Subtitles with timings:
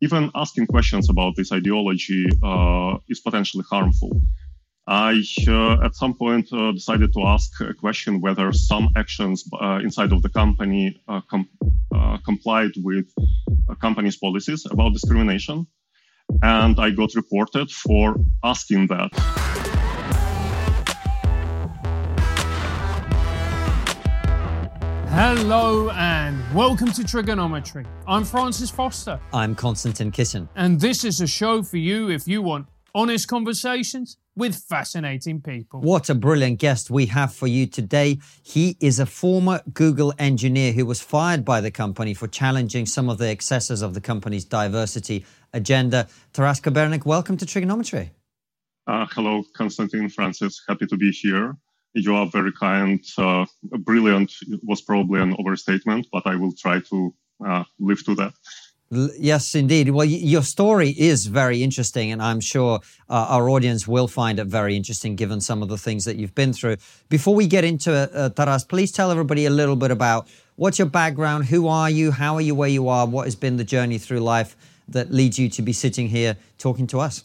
[0.00, 4.20] even asking questions about this ideology uh, is potentially harmful.
[4.88, 9.80] I, uh, at some point, uh, decided to ask a question whether some actions uh,
[9.82, 11.48] inside of the company uh, com-
[11.92, 13.06] uh, complied with
[13.68, 15.66] a company's policies about discrimination.
[16.42, 19.75] And I got reported for asking that.
[25.16, 27.86] Hello and welcome to TRIGGERnometry.
[28.06, 29.18] I'm Francis Foster.
[29.32, 30.46] I'm Konstantin Kisin.
[30.56, 35.80] And this is a show for you if you want honest conversations with fascinating people.
[35.80, 38.18] What a brilliant guest we have for you today.
[38.42, 43.08] He is a former Google engineer who was fired by the company for challenging some
[43.08, 45.24] of the excesses of the company's diversity
[45.54, 46.08] agenda.
[46.34, 48.10] Taras Kobernyk, welcome to TRIGGERnometry.
[48.86, 50.62] Uh, hello, Konstantin Francis.
[50.68, 51.56] Happy to be here
[52.04, 53.00] you are very kind.
[53.16, 53.46] Uh,
[53.78, 54.32] brilliant
[54.62, 57.14] was probably an overstatement, but I will try to
[57.44, 58.32] uh, live to that.
[59.18, 59.90] Yes, indeed.
[59.90, 62.78] Well, your story is very interesting, and I'm sure
[63.10, 66.36] uh, our audience will find it very interesting given some of the things that you've
[66.36, 66.76] been through.
[67.08, 70.78] Before we get into it, uh, Taras, please tell everybody a little bit about what's
[70.78, 73.64] your background, who are you, how are you where you are, what has been the
[73.64, 74.54] journey through life
[74.86, 77.24] that leads you to be sitting here talking to us.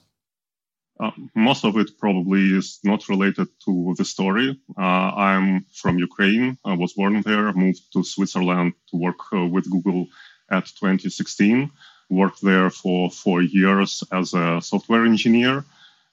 [1.01, 4.59] Uh, most of it probably is not related to the story.
[4.77, 6.59] Uh, I'm from Ukraine.
[6.63, 10.07] I was born there, moved to Switzerland to work uh, with Google
[10.51, 11.71] at 2016.
[12.11, 15.65] Worked there for four years as a software engineer.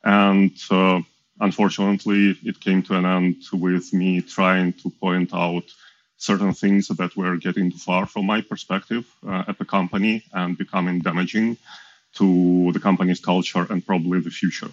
[0.03, 1.03] And uh,
[1.39, 5.64] unfortunately, it came to an end with me trying to point out
[6.16, 10.56] certain things that were getting too far from my perspective uh, at the company and
[10.56, 11.59] becoming damaging
[12.14, 14.70] to the company's culture and probably the future.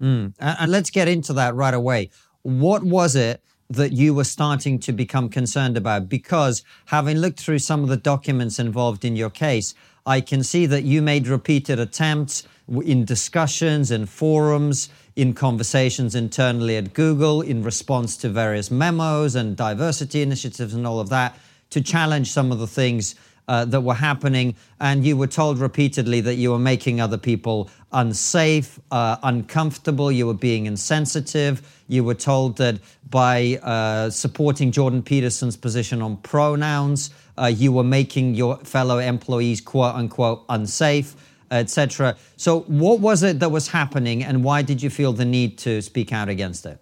[0.00, 0.34] Mm.
[0.38, 2.10] And let's get into that right away.
[2.42, 6.08] What was it that you were starting to become concerned about?
[6.08, 9.74] Because having looked through some of the documents involved in your case,
[10.06, 16.76] I can see that you made repeated attempts in discussions and forums, in conversations internally
[16.76, 21.38] at Google, in response to various memos and diversity initiatives and all of that,
[21.70, 23.14] to challenge some of the things
[23.48, 27.70] uh, that were happening, and you were told repeatedly that you were making other people
[27.92, 31.62] unsafe, uh, uncomfortable, you were being insensitive.
[31.88, 37.84] You were told that by uh, supporting Jordan Peterson's position on pronouns, uh, you were
[37.84, 41.14] making your fellow employees quote unquote unsafe,
[41.50, 42.16] etc.
[42.36, 45.82] So, what was it that was happening, and why did you feel the need to
[45.82, 46.78] speak out against it?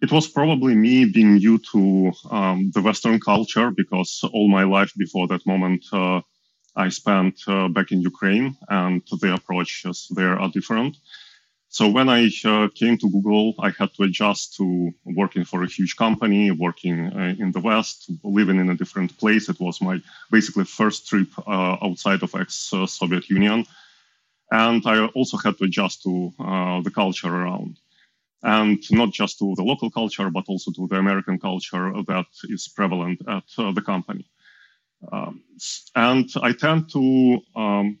[0.00, 4.92] It was probably me being new to um, the Western culture because all my life
[4.96, 6.20] before that moment uh,
[6.74, 10.96] I spent uh, back in Ukraine and the approaches there are different.
[11.68, 15.68] So when I uh, came to Google, I had to adjust to working for a
[15.68, 19.48] huge company, working uh, in the West, living in a different place.
[19.48, 20.00] It was my
[20.32, 23.66] basically first trip uh, outside of ex-Soviet Union.
[24.50, 27.76] And I also had to adjust to uh, the culture around
[28.42, 32.68] and not just to the local culture, but also to the American culture that is
[32.68, 34.28] prevalent at uh, the company.
[35.12, 35.42] Um,
[35.94, 37.98] and I tend to um,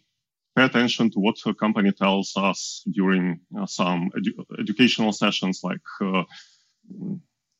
[0.56, 5.80] pay attention to what the company tells us during uh, some edu- educational sessions, like
[6.00, 6.24] uh,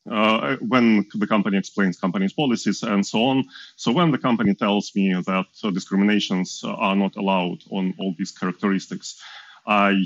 [0.09, 3.45] uh, when the company explains company's policies and so on.
[3.75, 8.31] So when the company tells me that uh, discriminations are not allowed on all these
[8.31, 9.21] characteristics,
[9.65, 10.03] I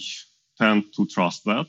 [0.58, 1.68] tend to trust that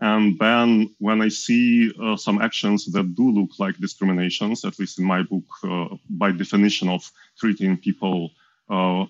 [0.00, 4.98] and then when I see uh, some actions that do look like discriminations, at least
[4.98, 8.30] in my book, uh, by definition of treating people
[8.68, 9.06] uh,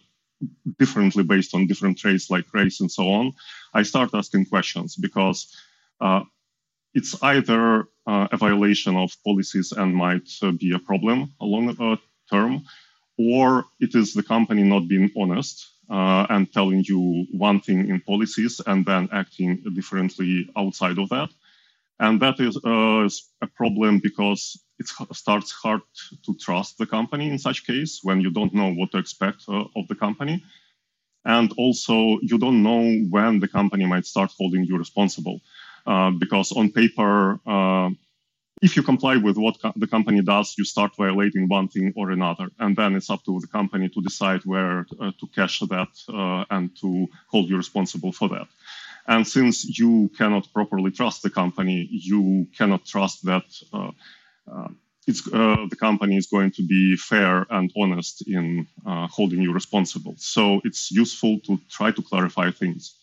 [0.78, 3.32] differently based on different traits like race and so on,
[3.72, 5.56] I start asking questions because
[6.00, 6.22] uh,
[6.92, 11.98] it's either uh, a violation of policies and might uh, be a problem along long
[12.30, 12.64] term,
[13.18, 18.00] or it is the company not being honest uh, and telling you one thing in
[18.00, 21.30] policies and then acting differently outside of that.
[22.00, 23.08] And that is uh,
[23.42, 25.82] a problem because it starts hard
[26.24, 29.64] to trust the company in such case when you don't know what to expect uh,
[29.76, 30.42] of the company.
[31.24, 35.40] And also, you don't know when the company might start holding you responsible.
[35.86, 37.90] Uh, because on paper, uh,
[38.64, 42.10] if you comply with what co- the company does, you start violating one thing or
[42.10, 42.48] another.
[42.58, 46.44] And then it's up to the company to decide where uh, to cash that uh,
[46.50, 48.48] and to hold you responsible for that.
[49.06, 53.92] And since you cannot properly trust the company, you cannot trust that uh,
[54.50, 54.68] uh
[55.08, 60.14] uh, the company is going to be fair and honest in uh, holding you responsible.
[60.16, 62.94] So it's useful to try to clarify things.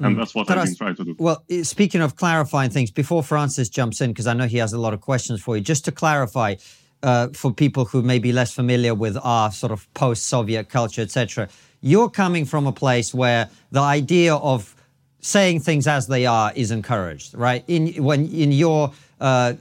[0.00, 0.18] And mm.
[0.18, 1.16] that's what Taras, I've been trying to do.
[1.18, 4.78] Well, speaking of clarifying things, before Francis jumps in, because I know he has a
[4.78, 6.56] lot of questions for you, just to clarify,
[7.02, 11.48] uh, for people who may be less familiar with our sort of post-Soviet culture, etc.
[11.80, 14.74] You're coming from a place where the idea of
[15.20, 17.64] saying things as they are is encouraged, right?
[17.68, 19.54] In when in your uh,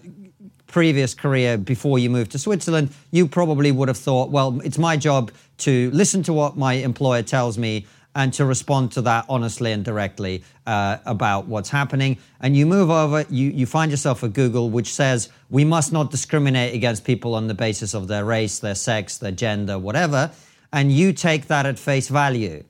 [0.68, 4.96] previous career before you moved to Switzerland, you probably would have thought, well, it's my
[4.96, 9.72] job to listen to what my employer tells me and to respond to that honestly
[9.72, 12.18] and directly uh, about what's happening.
[12.42, 16.12] And you move over, you, you find yourself at Google, which says we must not
[16.12, 20.32] discriminate against people on the basis of their race, their sex, their gender, whatever.
[20.74, 22.64] And you take that at face value.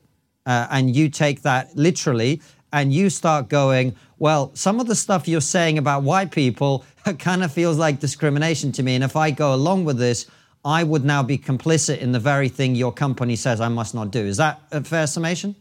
[0.45, 5.27] Uh, and you take that literally and you start going, well, some of the stuff
[5.27, 6.85] you're saying about white people
[7.19, 8.95] kind of feels like discrimination to me.
[8.95, 10.27] And if I go along with this,
[10.63, 14.11] I would now be complicit in the very thing your company says I must not
[14.11, 14.19] do.
[14.19, 15.55] Is that a fair summation?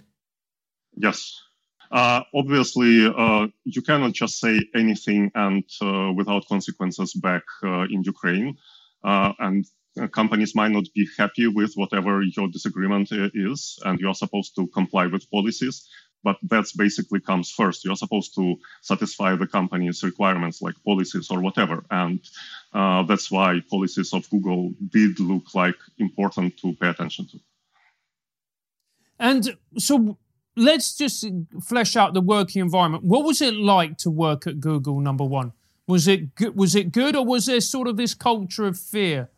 [0.96, 1.40] Yes.
[1.90, 8.02] Uh, obviously, uh, you cannot just say anything and uh, without consequences back uh, in
[8.02, 8.56] Ukraine.
[9.02, 9.64] Uh, and
[10.00, 14.66] uh, companies might not be happy with whatever your disagreement is, and you're supposed to
[14.68, 15.88] comply with policies
[16.24, 17.84] but that's basically comes first.
[17.84, 22.20] You're supposed to satisfy the company's requirements, like policies or whatever, and
[22.72, 27.38] uh, that's why policies of Google did look like important to pay attention to.
[29.18, 30.18] And so,
[30.56, 31.26] let's just
[31.62, 33.04] flesh out the working environment.
[33.04, 35.00] What was it like to work at Google?
[35.00, 35.52] Number one,
[35.86, 39.30] was it good, was it good, or was there sort of this culture of fear?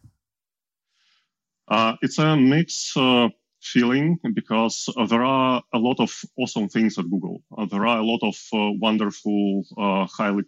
[1.69, 3.29] Uh, it's a mixed Uh,
[3.63, 7.43] feeling because uh, there are a lot of awesome things at Google.
[7.59, 10.45] Uh, there are a lot of uh, wonderful, uh, highly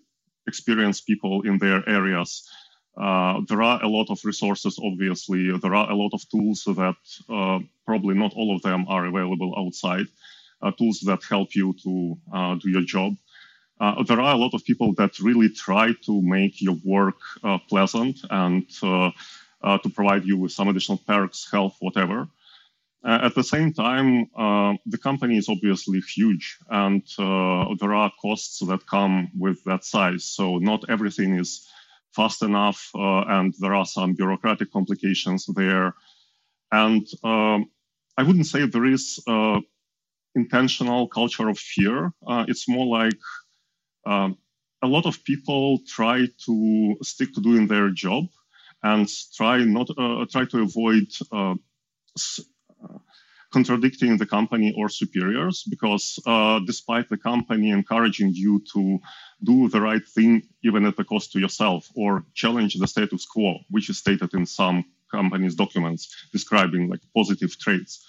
[0.46, 2.48] experienced people in their areas.
[2.96, 5.56] Uh, there are a lot of resources, obviously.
[5.58, 6.96] There are a lot of tools that
[7.28, 10.06] uh, probably not all of them are available outside,
[10.78, 12.16] tools that help you to
[12.62, 13.16] do your job.
[14.06, 17.18] there are a lot of people that really try to make your work
[17.68, 22.28] pleasant and to provide you with some additional perks, health, whatever.
[23.04, 28.12] Uh, at the same time, uh, the company is obviously huge and uh, there are
[28.20, 30.24] costs that come with that size.
[30.24, 31.66] So not everything is
[32.14, 35.94] fast enough uh, and there are some bureaucratic complications there.
[36.70, 37.70] And um,
[38.16, 39.20] I wouldn't say there is
[40.34, 42.12] intentional culture of fear.
[42.26, 43.20] Uh, it's more like
[44.06, 44.38] um,
[44.82, 48.24] a lot of people try to stick to doing their job
[48.82, 51.54] and try not uh, try to avoid uh,
[53.52, 58.98] contradicting the company or superiors because uh, despite the company encouraging you to
[59.44, 63.58] do the right thing even at the cost to yourself or challenge the status quo
[63.70, 66.02] which is stated in some companies documents
[66.32, 68.06] describing like positive traits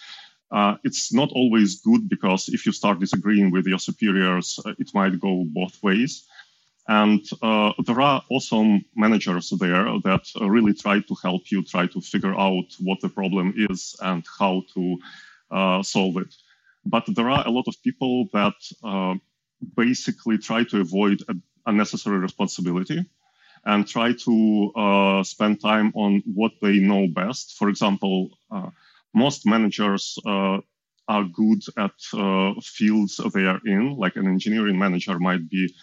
[0.53, 4.93] uh, it's not always good because if you start disagreeing with your superiors uh, it
[4.93, 6.27] might go both ways.
[6.87, 12.01] And uh, there are awesome managers there that really try to help you try to
[12.01, 15.07] figure out what the problem is and how to uh,
[15.83, 16.33] solve it.
[16.85, 19.15] But there are a lot of people that uh,
[19.75, 21.23] basically try to avoid
[21.65, 23.05] unnecessary responsibility
[23.65, 27.57] and try to uh, spend time on what they know best.
[27.57, 28.69] For example, uh,
[29.13, 30.57] most managers uh,
[31.07, 35.73] are good at uh, fields they are in, like an engineering manager might be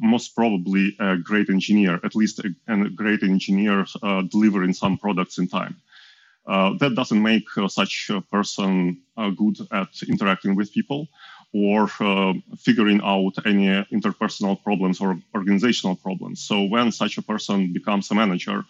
[0.00, 3.86] most probably a great engineer, at least a, a great engineer
[4.28, 5.76] delivering some products in time.
[6.48, 11.06] Uh, that doesn't make uh, such a person uh, good at interacting with people
[11.52, 16.42] or uh, figuring out any interpersonal problems or organizational problems.
[16.42, 18.64] So when such a person becomes a manager,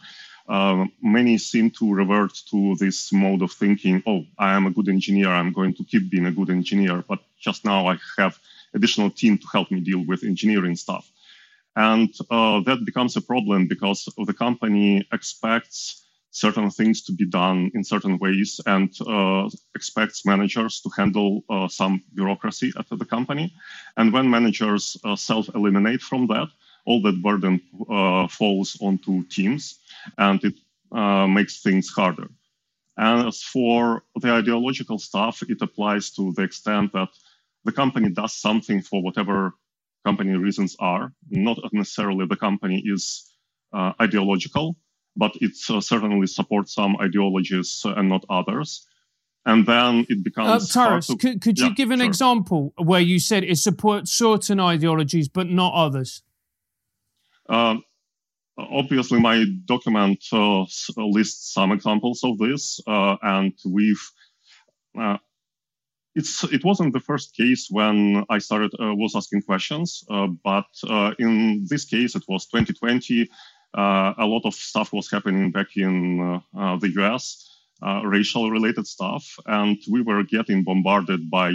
[0.49, 4.89] uh, many seem to revert to this mode of thinking, oh, I am a good
[4.89, 8.39] engineer, I'm going to keep being a good engineer, but just now I have
[8.75, 11.09] additional team to help me deal with engineering stuff.
[11.77, 17.71] And uh, that becomes a problem because the company expects certain things to be done
[17.75, 23.53] in certain ways and uh, expects managers to handle uh, some bureaucracy at the company.
[23.97, 26.49] And when managers uh, self eliminate from that,
[26.85, 29.79] all that burden uh, falls onto teams
[30.17, 30.55] and it
[30.93, 32.29] uh, makes things harder.
[32.97, 37.09] And as for the ideological stuff, it applies to the extent that
[37.65, 39.53] the company does something for whatever
[40.05, 41.13] company reasons are.
[41.31, 43.31] Not necessarily the company is
[43.73, 44.77] uh, ideological,
[45.19, 48.87] but it uh, certainly supports some ideologies and not others.
[49.45, 50.77] And then it becomes.
[50.77, 52.07] Uh, Taras, to, could, could you give an sure.
[52.07, 56.23] example where you said it supports certain ideologies but not others?
[57.49, 57.83] Um,
[58.59, 60.65] obviously, my document uh,
[60.97, 64.03] lists some examples of this, uh, and we've.
[64.99, 65.19] Uh,
[66.15, 70.67] it's, it wasn't the first case when I started uh, was asking questions, uh, but
[71.21, 73.27] in this case it was 2020 uh,
[73.75, 77.49] a lot of stuff was happening back in uh, uh, the US,
[78.05, 81.55] racial related stuff, and we were getting bombarded by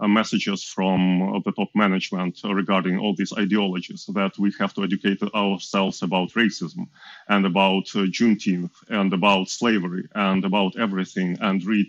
[0.00, 4.82] uh, messages from uh, the top management regarding all these ideologies that we have to
[4.82, 6.88] educate ourselves about racism
[7.28, 11.86] and about uh, Juneteenth and about slavery and about everything and read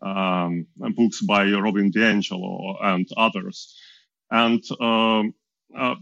[0.00, 3.76] um, books by Robin DiAngelo and others.
[4.30, 5.34] And um,
[5.76, 5.96] uh,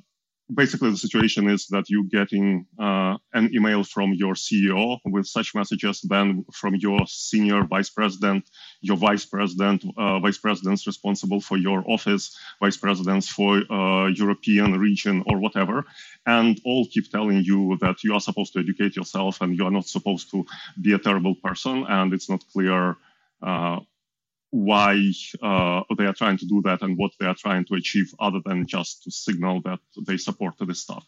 [0.55, 5.55] basically the situation is that you're getting uh, an email from your CEO with such
[5.55, 8.49] messages, then from your senior vice president,
[8.81, 14.79] your vice president, uh, vice presidents responsible for your office, vice presidents for uh, European
[14.79, 15.85] region or whatever,
[16.27, 19.71] and all keep telling you that you are supposed to educate yourself and you are
[19.71, 20.47] not supposed to
[20.81, 22.97] be a terrible person, and it's not clear
[23.43, 23.79] uh,
[24.51, 25.13] why
[25.43, 28.41] uh, they are trying to do that and what they are trying to achieve other
[28.45, 31.05] than just to signal that they support this stuff.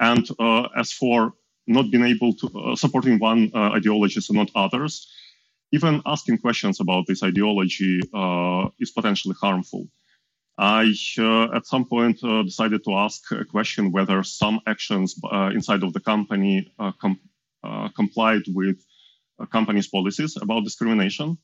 [0.00, 1.34] And uh, as for
[1.66, 5.12] not being able to uh, supporting one uh, ideology and not others,
[5.70, 9.86] even asking questions about this ideology uh, is potentially harmful.
[10.56, 15.14] I, uh, at some point, decided to ask a question whether some actions
[15.52, 17.20] inside of the company com-
[17.94, 18.82] complied with
[19.38, 21.38] a company's policies about discrimination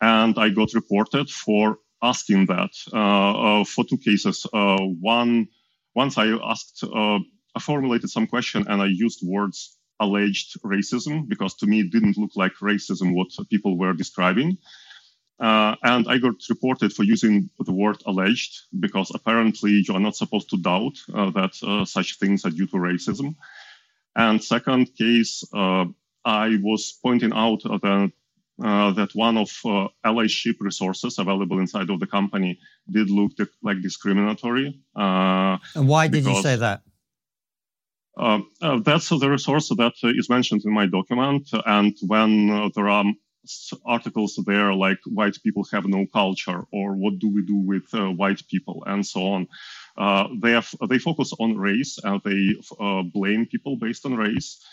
[0.00, 4.46] and I got reported for asking that uh, uh, for two cases.
[4.52, 5.48] Uh, one,
[5.94, 11.66] once I asked, I formulated some question and I used words alleged racism because to
[11.66, 14.58] me it didn't look like racism what people were describing.
[15.38, 20.16] Uh, and I got reported for using the word alleged because apparently you are not
[20.16, 23.36] supposed to doubt uh, that uh, such things are due to racism.
[24.14, 28.12] And second case, I was pointing out that
[28.62, 32.58] uh, that one of uh, allyship resources available inside of the company
[32.90, 33.32] did look
[33.62, 34.80] like discriminatory.
[34.98, 36.80] Uh, and why did you say that?
[38.16, 41.50] Uh, uh, that's the resource that is mentioned in my document.
[41.66, 43.04] And when there are
[43.84, 47.84] articles there like white people have no culture or what do we do with
[48.16, 49.46] white people and so on,
[50.40, 52.54] they, have, they focus on race and they
[53.12, 54.64] blame people based on race.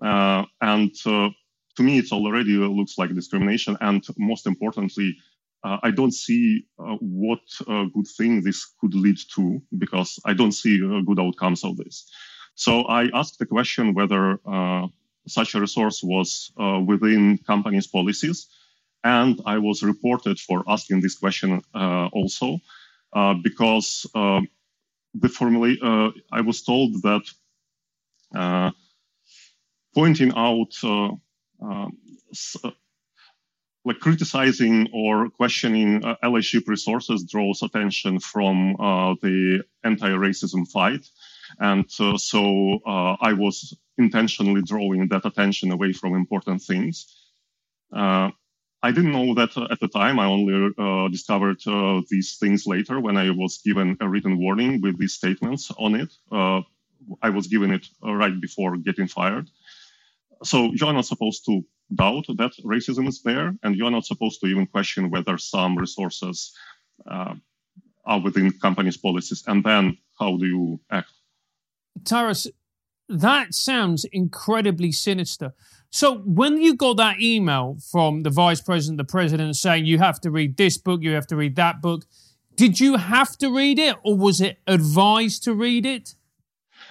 [0.00, 0.90] and
[1.78, 3.76] to me, it already looks like discrimination.
[3.80, 5.16] And most importantly,
[5.62, 10.34] uh, I don't see uh, what uh, good thing this could lead to because I
[10.34, 12.10] don't see uh, good outcomes of this.
[12.56, 14.88] So I asked the question whether uh,
[15.28, 18.48] such a resource was uh, within companies' policies.
[19.04, 22.58] And I was reported for asking this question also
[23.44, 27.24] because the formula, I was told that
[29.94, 30.74] pointing out
[31.60, 31.96] um,
[32.64, 32.70] uh,
[33.84, 41.06] like criticizing or questioning uh, allyship resources draws attention from uh, the anti-racism fight.
[41.58, 47.06] And uh, so uh, I was intentionally drawing that attention away from important things.
[47.92, 48.30] Uh,
[48.82, 50.20] I didn't know that at the time.
[50.20, 50.70] I only
[51.10, 51.58] discovered
[52.08, 56.12] these things later when I was given a written warning with these statements on it.
[56.30, 59.50] I was given it right before getting fired
[60.42, 61.62] so you're not supposed to
[61.94, 66.52] doubt that racism is there, and you're not supposed to even question whether some resources
[67.10, 67.34] uh,
[68.04, 69.44] are within companies' policies.
[69.46, 71.10] And then how do you act?
[72.04, 72.46] Taras,
[73.08, 75.54] that sounds incredibly sinister.
[75.90, 80.20] So when you got that email from the vice president, the president saying you have
[80.20, 82.04] to read this book, you have to read that book,
[82.56, 86.14] did you have to read it or was it advised to read it?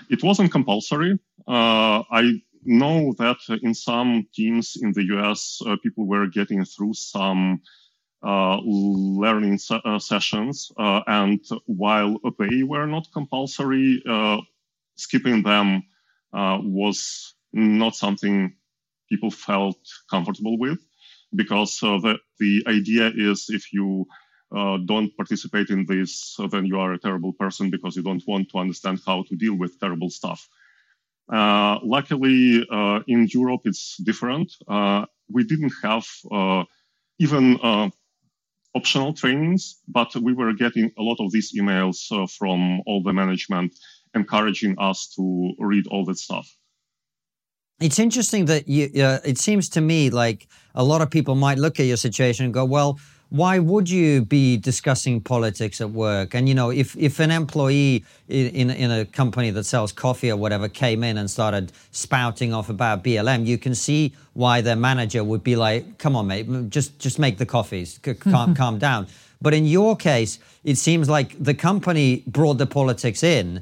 [0.10, 1.20] It wasn't compulsory.
[1.48, 6.96] Uh, I know that in some teams in the US, uh, people were getting through
[6.96, 7.62] some
[8.24, 14.40] uh, learning se- uh, sessions, uh, and while they were not compulsory, uh,
[14.98, 15.84] skipping them
[16.34, 18.54] uh, was not something
[19.10, 19.80] people felt
[20.12, 20.80] comfortable with,
[21.36, 24.06] because the the idea is if you
[24.86, 28.58] don't participate in this, then you are a terrible person because you don't want to
[28.60, 30.48] understand how to deal with terrible stuff.
[31.32, 34.52] Uh, luckily, uh, in Europe, it's different.
[34.68, 36.64] Uh, we didn't have uh,
[37.20, 37.90] even uh,
[38.76, 43.12] optional trainings, but we were getting a lot of these emails uh, from all the
[43.12, 43.74] management
[44.16, 46.48] encouraging us to read all that stuff.
[47.80, 51.80] It's interesting that you, it seems to me like a lot of people might look
[51.80, 56.34] at your situation and go, well, why would you be discussing politics at work?
[56.34, 60.38] And you know, if if an employee in in a company that sells coffee or
[60.38, 65.24] whatever came in and started spouting off about BLM, you can see why their manager
[65.24, 69.08] would be like, "Come on, mate, just just make the coffees, calm calm down."
[69.42, 73.62] But in your case, it seems like the company brought the politics in,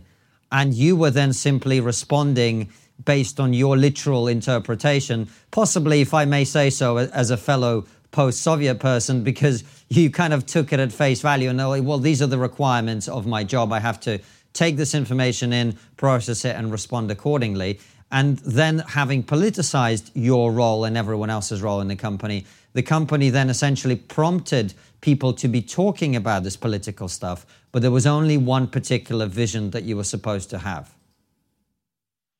[0.51, 2.69] and you were then simply responding
[3.03, 8.79] based on your literal interpretation, possibly, if I may say so, as a fellow post-Soviet
[8.79, 12.31] person, because you kind of took it at face value and like, well, these are
[12.35, 13.73] the requirements of my job.
[13.73, 14.19] I have to
[14.53, 17.79] take this information in, process it, and respond accordingly.
[18.11, 23.29] And then having politicized your role and everyone else's role in the company, the company
[23.29, 28.37] then essentially prompted people to be talking about this political stuff, but there was only
[28.37, 30.95] one particular vision that you were supposed to have.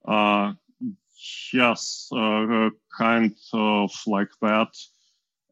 [0.08, 0.54] Uh,
[1.52, 4.72] yes, uh, kind of like that.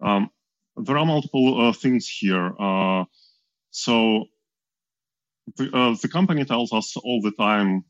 [0.04, 0.30] Um,
[0.76, 2.54] there are multiple uh, things here.
[2.60, 3.06] Uh,
[3.70, 4.26] so
[5.58, 7.86] the, uh, the, company tells us all the time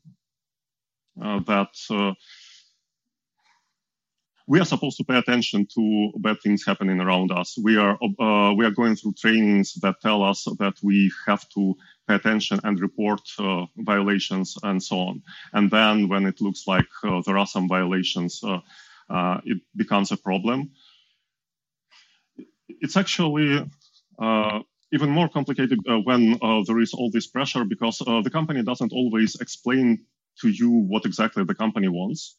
[1.20, 1.74] uh, that
[4.46, 7.56] we are supposed to pay attention to bad things happening around us.
[7.62, 11.74] We are uh, we are going through trainings that tell us that we have to
[12.06, 15.22] pay attention and report uh, violations and so on.
[15.52, 18.60] And then when it looks like uh, there are some violations, uh,
[19.08, 20.72] uh, it becomes a problem.
[22.68, 23.66] It's actually
[24.18, 24.60] uh,
[24.92, 30.04] even more complicated when there is all this pressure because the company doesn't always explain
[30.40, 32.36] to you what exactly the company wants.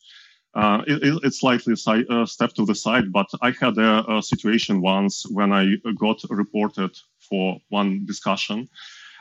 [0.55, 4.23] Uh, it, it's slightly a uh, step to the side, but I had a, a,
[4.23, 8.69] situation once when I got reported for one discussion,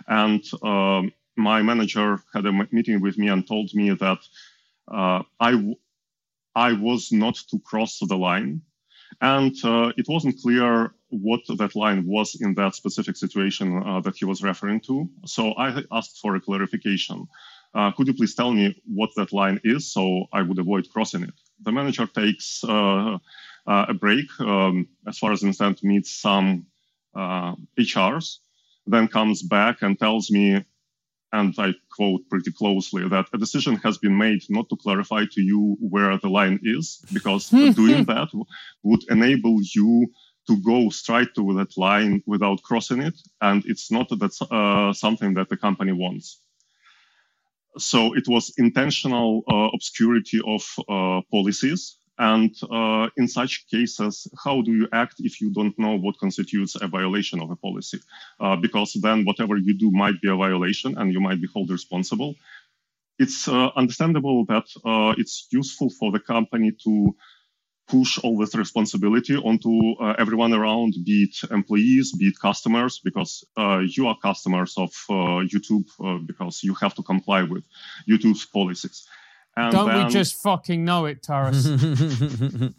[0.07, 4.19] and um, my manager had a meeting with me and told me that
[4.87, 5.75] uh, I
[6.55, 8.63] I was not to cross the line,
[9.21, 14.17] and uh, it wasn't clear what that line was in that specific situation uh, that
[14.17, 15.09] he was referring to.
[15.27, 17.27] So I asked for a clarification.
[17.75, 21.25] Uh, could you please tell me what that line is so I would avoid crossing
[21.25, 21.35] it?
[21.63, 23.19] The manager takes uh,
[23.67, 26.67] uh, a break, um, as far as I understand, meets some
[27.17, 28.41] HRs, uh,
[28.87, 30.65] then comes back and tells me,
[31.35, 35.41] and I quote pretty closely, that a decision has been made not to clarify to
[35.43, 37.51] you where the line is, because
[37.81, 38.29] doing that
[38.83, 40.07] would enable you
[40.49, 43.17] to go straight to that line without crossing it.
[43.41, 46.39] And it's not that uh, something that the company wants
[47.79, 51.99] so it was intentional uh, obscurity of uh, policies.
[52.19, 56.77] And uh, in such cases, how do you act if you don't know what constitutes
[56.81, 57.99] a violation of a policy?
[58.39, 61.71] Uh, because then whatever you do might be a violation and you might be held
[61.71, 62.37] responsible.
[63.19, 67.17] It's uh, understandable that uh, it's useful for the company to
[67.87, 73.45] push all this responsibility onto uh, everyone around, be it employees, be it customers, because
[73.59, 74.91] uh, you are customers of
[75.53, 75.85] YouTube
[76.27, 77.65] because you have to comply with
[78.09, 79.07] YouTube's policies.
[79.57, 80.07] And Don't then...
[80.07, 81.67] we just fucking know it, Taras?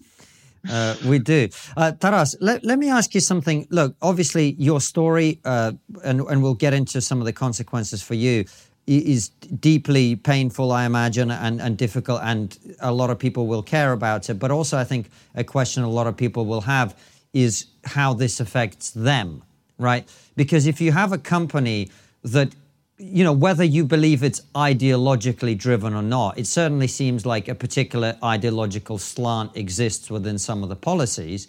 [0.68, 1.48] Uh, we do.
[1.78, 3.68] Uh, Taras, let, let me ask you something.
[3.70, 8.46] Look, obviously, your story, and, and we'll get into some of the consequences for you,
[8.88, 13.94] is deeply painful, I imagine, and, and difficult, and a lot of people will care
[13.94, 14.36] about it.
[14.36, 16.96] But also, I think a question a lot of people will have
[17.34, 19.44] is how this affects them,
[19.78, 20.08] right?
[20.36, 21.90] Because if you have a company
[22.24, 22.54] that,
[22.98, 27.56] you know, whether you believe it's ideologically driven or not, it certainly seems like a
[27.56, 31.48] particular ideological slant exists within some of the policies.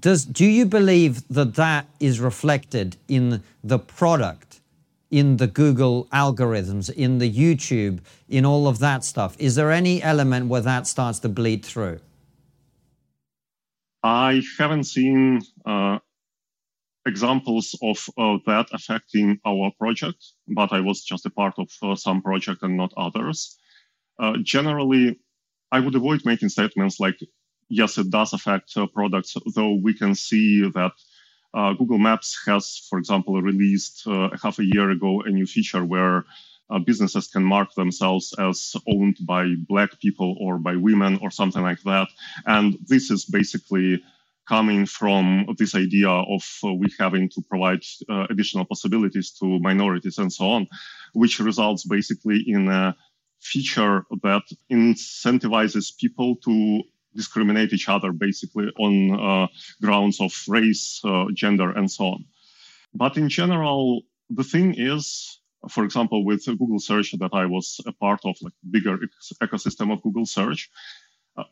[0.00, 4.60] Does do you believe that that is reflected in the product?
[5.12, 9.36] in the Google algorithms, in the YouTube, in all of that stuff?
[9.38, 12.00] Is there any element where that starts to bleed through?
[14.02, 15.98] I haven't seen uh,
[17.06, 21.94] examples of uh, that affecting our project, but I was just a part of uh,
[21.94, 23.58] some project and not others.
[24.18, 25.18] Uh, generally,
[25.70, 27.18] I would avoid making statements like,
[27.68, 30.92] yes, it does affect uh, products, though we can see that
[31.54, 35.84] uh, Google Maps has, for example, released uh, half a year ago a new feature
[35.84, 36.24] where
[36.86, 41.82] businesses can mark themselves as owned by black people or by women or something like
[41.82, 42.08] that.
[42.46, 44.02] And this is basically
[44.48, 50.18] coming from this idea of uh, we having to provide uh, additional possibilities to minorities
[50.18, 50.66] and so on,
[51.14, 52.96] which results basically in a
[53.40, 56.82] feature that incentivizes people to
[57.14, 59.46] discriminate each other basically on uh,
[59.80, 62.24] grounds of race, uh, gender, and so on.
[62.94, 67.92] But in general, the thing is, for example, with Google search that I was a
[67.92, 68.98] part of, like bigger
[69.42, 70.70] ecosystem of Google search,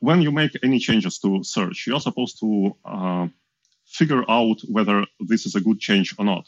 [0.00, 3.28] when you make any changes to search, you're supposed to uh,
[3.86, 6.46] figure out whether this is a good change or not.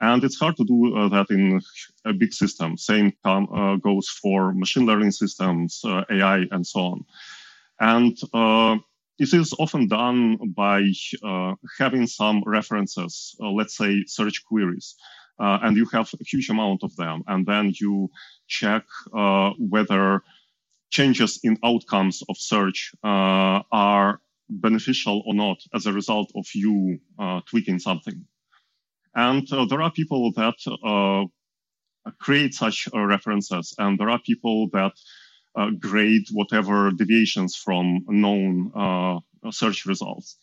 [0.00, 1.60] And it's hard to do uh, that in
[2.04, 2.76] a big system.
[2.76, 7.04] Same uh, goes for machine learning systems, AI, and so on.
[7.78, 8.78] And uh,
[9.18, 10.82] this is often done by
[11.22, 14.96] uh, having some references, uh, let's say search queries,
[15.38, 17.22] uh, and you have a huge amount of them.
[17.26, 18.10] And then you
[18.48, 20.22] check uh, whether
[20.92, 26.98] changes in outcomes of search uh, are beneficial or not as a result of you
[27.18, 28.26] uh, tweaking something.
[29.14, 31.24] And uh, there are people that uh,
[32.20, 34.92] create such uh, references, and there are people that
[35.56, 38.72] uh, grade whatever deviations from known
[39.50, 40.36] search results.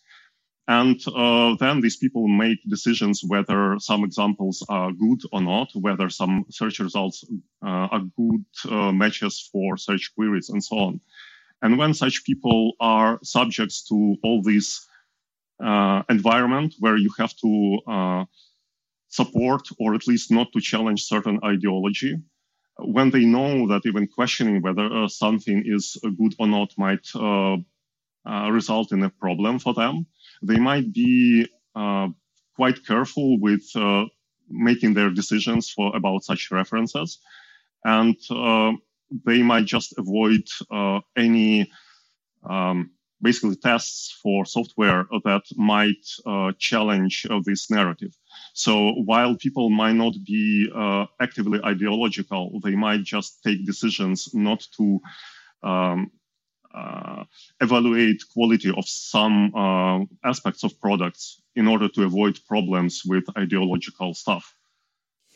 [0.70, 6.12] And uh, then these people make decisions whether some examples are good or not, whether
[6.12, 7.26] some search results
[7.66, 11.02] uh, are good uh, matches for search queries and so on.
[11.64, 14.88] And when such people are subjects to all this
[15.60, 18.26] uh, environment where you have to uh,
[19.08, 22.16] support or at least not to challenge certain ideology,
[22.78, 27.08] when they know that even questioning whether uh, something is good or not might
[28.52, 30.06] result in a problem for them,
[30.42, 32.08] they might be uh,
[32.56, 34.06] quite careful with uh,
[34.50, 37.20] making their decisions for about such references,
[37.84, 38.72] and uh,
[39.26, 40.44] they might just avoid
[41.16, 41.72] any
[42.50, 48.16] um, basically tests for software that might uh, challenge uh, this narrative.
[48.54, 54.66] So while people might not be uh, actively ideological, they might just take decisions not
[54.78, 55.00] to
[55.64, 56.12] um,
[56.74, 57.24] uh,
[57.62, 64.14] evaluate quality of some uh, aspects of products in order to avoid problems with ideological
[64.14, 64.56] stuff.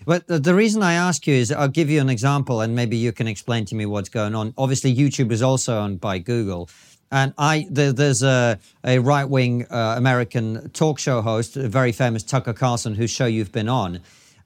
[0.06, 3.12] But the reason I ask you is I'll give you an example and maybe you
[3.12, 4.54] can explain to me what's going on.
[4.58, 6.70] Obviously, YouTube is also owned by Google.
[7.12, 12.24] And I, there's a, a right wing uh, American talk show host, a very famous
[12.24, 14.00] Tucker Carlson, whose show you've been on.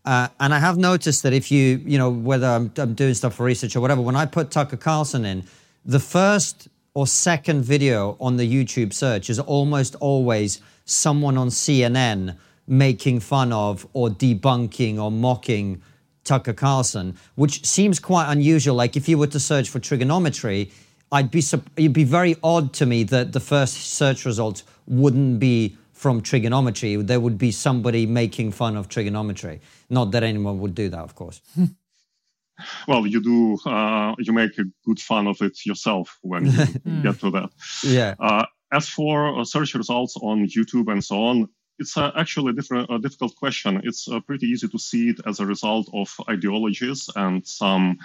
[0.04, 3.36] Uh, and I have noticed that if you, you know, whether I'm, I'm doing stuff
[3.36, 5.44] for research or whatever, when I put Tucker Carlson in,
[5.86, 6.68] the first
[6.98, 13.54] or second video on the YouTube search is almost always someone on CNN making fun
[13.54, 15.80] of or debunking or mocking
[16.24, 18.76] Tucker Carlson, which seems quite unusual.
[18.76, 20.72] Like if you were to search for TRIGGERnometry,
[21.12, 21.44] I'd be
[21.76, 27.06] it'd be very odd to me that the first search results wouldn't be from TRIGGERnometry.
[27.06, 29.60] There would be somebody making fun of TRIGGERnometry.
[29.92, 31.42] Not that anyone would do that, of course.
[32.88, 36.52] well, you do, uh, you make a good fun of it yourself when you
[36.86, 37.02] hmm.
[37.02, 37.50] get to that.
[37.84, 38.16] Yeah.
[38.20, 42.54] Uh, as for uh, search results on YouTube and so on, it's uh, actually a,
[42.54, 43.82] different, a difficult question.
[43.84, 48.00] It's uh, pretty easy to see it as a result of ideologies and some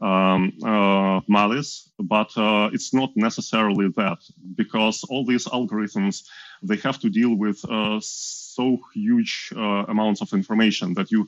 [0.00, 4.18] um, uh, malice, but uh, it's not necessarily that
[4.54, 6.22] because all these algorithms
[6.62, 11.26] they have to deal with uh, so huge uh, amounts of information that you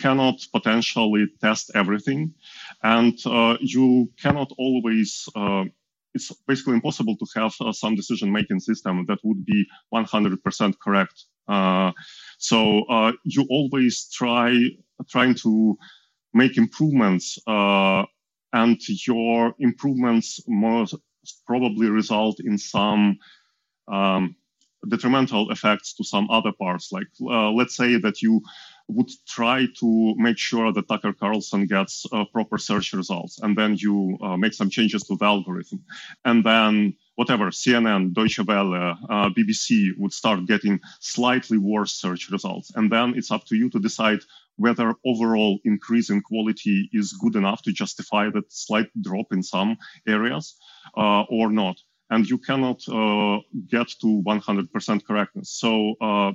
[0.00, 2.34] cannot potentially test everything,
[2.82, 5.28] and uh, you cannot always.
[5.34, 5.64] Uh,
[6.14, 11.24] it's basically impossible to have uh, some decision-making system that would be 100% correct.
[11.46, 11.92] Uh,
[12.38, 14.56] so uh, you always try
[15.10, 15.76] trying to
[16.32, 18.04] make improvements, uh,
[18.54, 20.94] and your improvements most
[21.46, 23.18] probably result in some.
[23.88, 24.36] Um,
[24.88, 28.40] detrimental effects to some other parts like let's say that you
[28.88, 33.40] would try to make sure that Tucker Carlson gets uh, proper search results.
[33.40, 35.84] And then you uh, make some changes to the algorithm.
[36.24, 42.70] And then whatever, CNN, Deutsche Welle, uh, BBC would start getting slightly worse search results.
[42.76, 44.20] And then it's up to you to decide
[44.56, 49.76] whether overall increase in quality is good enough to justify that slight drop in some
[50.06, 50.56] areas
[50.96, 51.76] uh, or not.
[52.08, 55.50] And you cannot uh, get to 100% correctness.
[55.50, 56.32] So uh,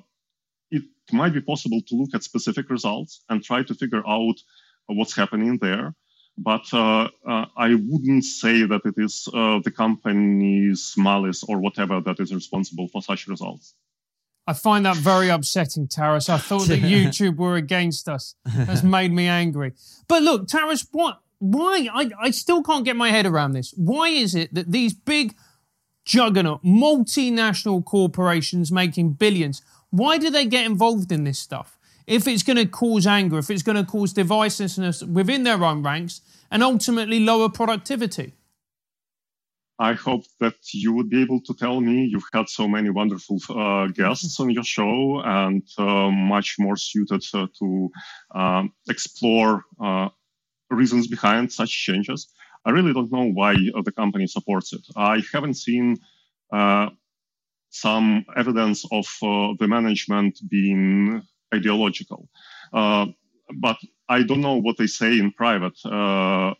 [1.14, 4.36] might be possible to look at specific results and try to figure out
[4.88, 5.94] what's happening there.
[6.38, 12.02] But uh, uh, I wouldn't say that it is uh, the company's malice or whatever
[12.02, 13.76] that is responsible for such results.
[14.48, 16.30] I find that very upsetting, Taras.
[16.30, 18.36] I thought that YouTube were against us.
[18.46, 19.74] Has made me angry.
[20.08, 21.22] But look, Taras, what?
[21.40, 21.88] Why?
[21.94, 23.74] I, I still can't get my head around this.
[23.76, 25.36] Why is it that these big
[26.06, 31.78] juggernaut multinational corporations making billions why do they get involved in this stuff?
[32.08, 35.84] If it's going to cause anger, if it's going to cause divisiveness within their own
[35.84, 38.34] ranks and ultimately lower productivity?
[39.80, 42.06] I hope that you would be able to tell me.
[42.06, 47.24] You've had so many wonderful uh, guests on your show and uh, much more suited
[47.34, 47.90] uh, to
[48.36, 50.10] um, explore uh,
[50.70, 52.28] reasons behind such changes.
[52.64, 54.86] I really don't know why the company supports it.
[54.96, 55.98] I haven't seen
[56.54, 56.90] uh,
[57.72, 61.22] some evidence of uh, the management being
[61.54, 62.30] ideological.
[62.72, 63.08] Uh,
[63.60, 65.78] but I don't know what they say in private.
[65.86, 66.54] Uh,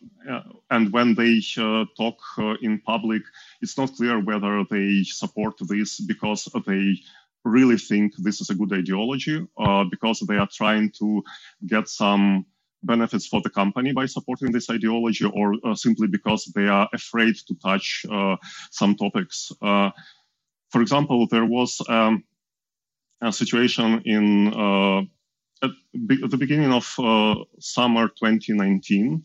[0.70, 3.22] and when they uh, talk uh, in public,
[3.60, 6.96] it's not clear whether they support this because they
[7.44, 11.22] really think this is a good ideology, or because they are trying to
[11.66, 12.46] get some
[12.84, 17.34] benefits for the company by supporting this ideology or uh, simply because they are afraid
[17.46, 18.36] to touch uh,
[18.70, 19.52] some topics.
[20.72, 22.24] Uh, for example, there was um,
[23.20, 25.00] a situation in uh,
[25.62, 25.70] at,
[26.24, 29.22] at, the beginning of uh, summer 2019.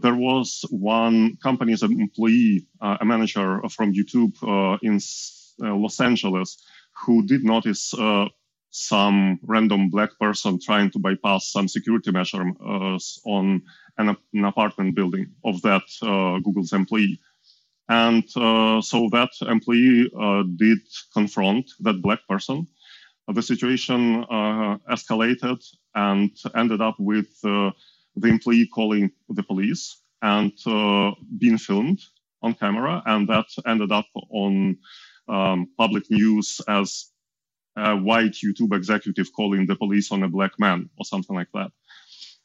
[0.00, 4.34] There was one company's employee, uh, a manager from YouTube
[4.82, 5.00] in
[5.58, 6.62] Los Angeles,
[7.04, 7.94] who did notice
[8.70, 13.60] some random black person trying to bypass some security measures on
[13.98, 17.20] an, an, apartment building of that uh, Google's employee.
[17.88, 20.78] And uh, so that employee uh, did
[21.12, 22.66] confront that black person.
[23.28, 25.60] the situation uh, escalated
[25.94, 30.52] and ended up with the employee calling the police and
[31.38, 32.00] being filmed
[32.42, 33.02] on camera.
[33.06, 34.78] And that ended up on
[35.28, 37.10] um, public news as
[37.76, 41.72] a white YouTube executive calling the police on a black man or something like that.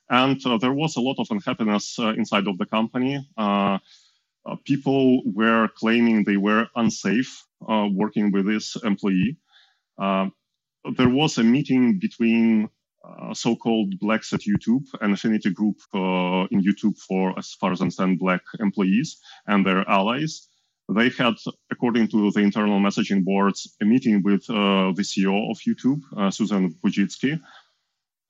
[0.09, 3.27] And uh, there was a lot of unhappiness uh, inside of the company.
[3.37, 3.79] Uh
[4.65, 9.37] people were claiming they were unsafe uh, working with this employee.
[9.97, 10.27] Uh,
[10.95, 12.69] there was a meeting between
[13.33, 18.19] so-called blacks at YouTube, an affinity group in YouTube for, as far as I understand,
[18.19, 20.47] black employees and their allies
[20.89, 21.35] they had,
[21.69, 26.31] according to the internal messaging boards, a meeting with uh, the CEO of YouTube, uh,
[26.31, 27.39] Susan Wojcicki.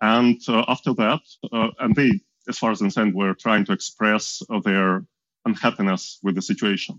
[0.02, 2.10] And uh, after that, uh, and they,
[2.50, 5.06] as far as I understand, were trying to express their
[5.48, 6.96] unhappiness with the situation.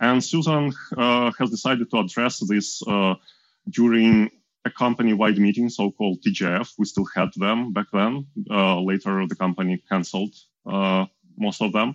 [0.00, 3.14] And Susan uh, has decided to address this uh,
[3.78, 4.30] during
[4.64, 6.66] a company-wide meeting, so-called TGIF.
[6.78, 8.26] We still had them back then.
[8.90, 10.34] later, the company canceled
[11.38, 11.94] most of them.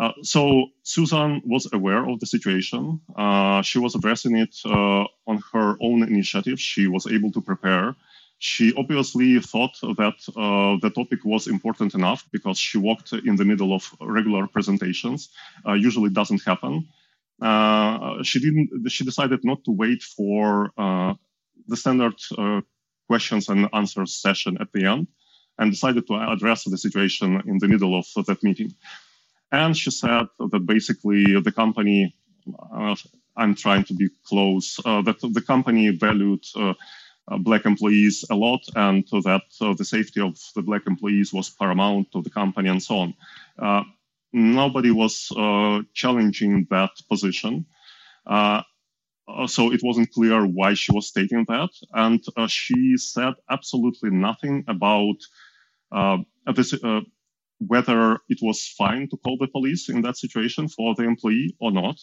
[0.00, 3.00] Uh, so Susan was aware of the situation.
[3.16, 6.58] Uh, she was addressing it uh, on her own initiative.
[6.58, 7.94] She was able to prepare.
[8.42, 13.44] She obviously thought that uh, the topic was important enough because she walked in the
[13.44, 15.28] middle of regular presentations.
[15.66, 16.88] Uh, usually doesn't happen.
[18.22, 18.68] she didn't.
[18.90, 20.72] She decided not to wait for
[21.68, 22.18] the standard
[23.10, 25.06] questions and answers session at the end,
[25.58, 28.70] and decided to address the situation in the middle of that meeting.
[29.52, 32.14] And she said that basically the company,
[32.72, 32.94] uh,
[33.36, 36.74] I'm trying to be close, uh, that the company valued uh, uh
[37.38, 42.10] black employees a lot and that uh, the safety of the black employees was paramount
[42.12, 43.14] to the company and so on.
[43.58, 43.84] Uh,
[44.32, 45.28] nobody was
[45.94, 47.66] challenging that position.
[49.46, 51.70] so it wasn't clear why she was stating that.
[51.92, 55.18] And she said absolutely nothing about
[56.54, 56.74] this
[57.66, 61.70] whether it was fine to call the police in that situation for the employee or
[61.70, 62.00] not.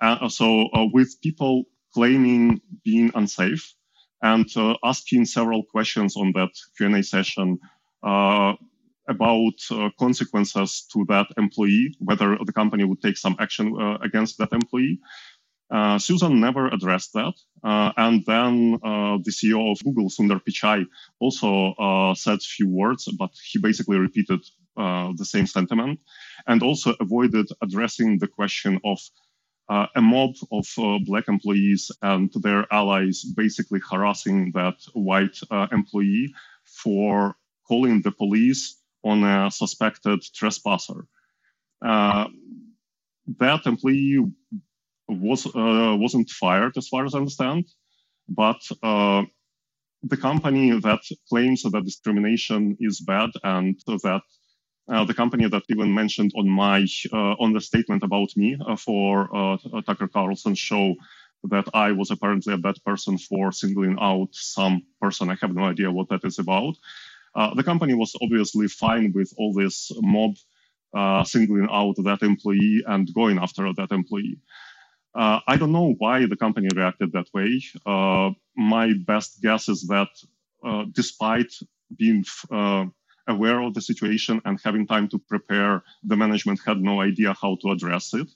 [0.00, 3.74] Uh, so uh, with people claiming being unsafe
[4.22, 7.58] and uh, asking several questions on that Q&A session
[8.02, 8.54] uh,
[9.08, 14.38] about uh, consequences to that employee, whether the company would take some action uh, against
[14.38, 14.98] that employee.
[15.98, 17.34] Susan never addressed that.
[17.96, 18.78] and then
[19.26, 20.86] the CEO of Google, Sundar Pichai,
[21.18, 24.40] also said a few words, but he basically repeated
[24.76, 25.98] uh, the same sentiment,
[26.46, 28.98] and also avoided addressing the question of
[29.68, 35.66] uh, a mob of uh, black employees and their allies basically harassing that white uh,
[35.72, 36.32] employee
[36.64, 37.34] for
[37.66, 41.06] calling the police on a suspected trespasser.
[41.84, 42.26] Uh,
[43.38, 44.24] that employee
[45.08, 47.66] was uh, wasn't fired, as far as I understand,
[48.28, 48.60] but
[50.02, 54.22] the company that claims that discrimination is bad and that
[54.88, 58.76] uh, the company that even mentioned on my uh, on the statement about me uh,
[58.76, 60.94] for uh, Tucker Carlson's show
[61.44, 65.30] that I was apparently a bad person for singling out some person.
[65.30, 66.74] I have no idea what that is about.
[67.34, 70.36] Uh, the company was obviously fine with all this mob
[70.94, 74.38] uh, singling out that employee and going after that employee.
[75.18, 77.62] I don't know why the company reacted that way.
[78.56, 80.08] my best guess is that
[80.92, 81.52] despite
[81.96, 82.24] being
[83.28, 87.56] aware of the situation and having time to prepare, the management had no idea how
[87.62, 88.28] to address it.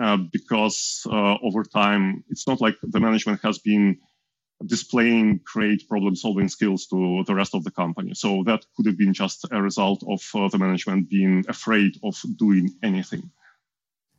[0.00, 3.98] Uh, because uh, over time, it's not like the management has been
[4.66, 8.12] displaying great problem solving skills to the rest of the company.
[8.14, 12.20] So that could have been just a result of uh, the management being afraid of
[12.36, 13.30] doing anything.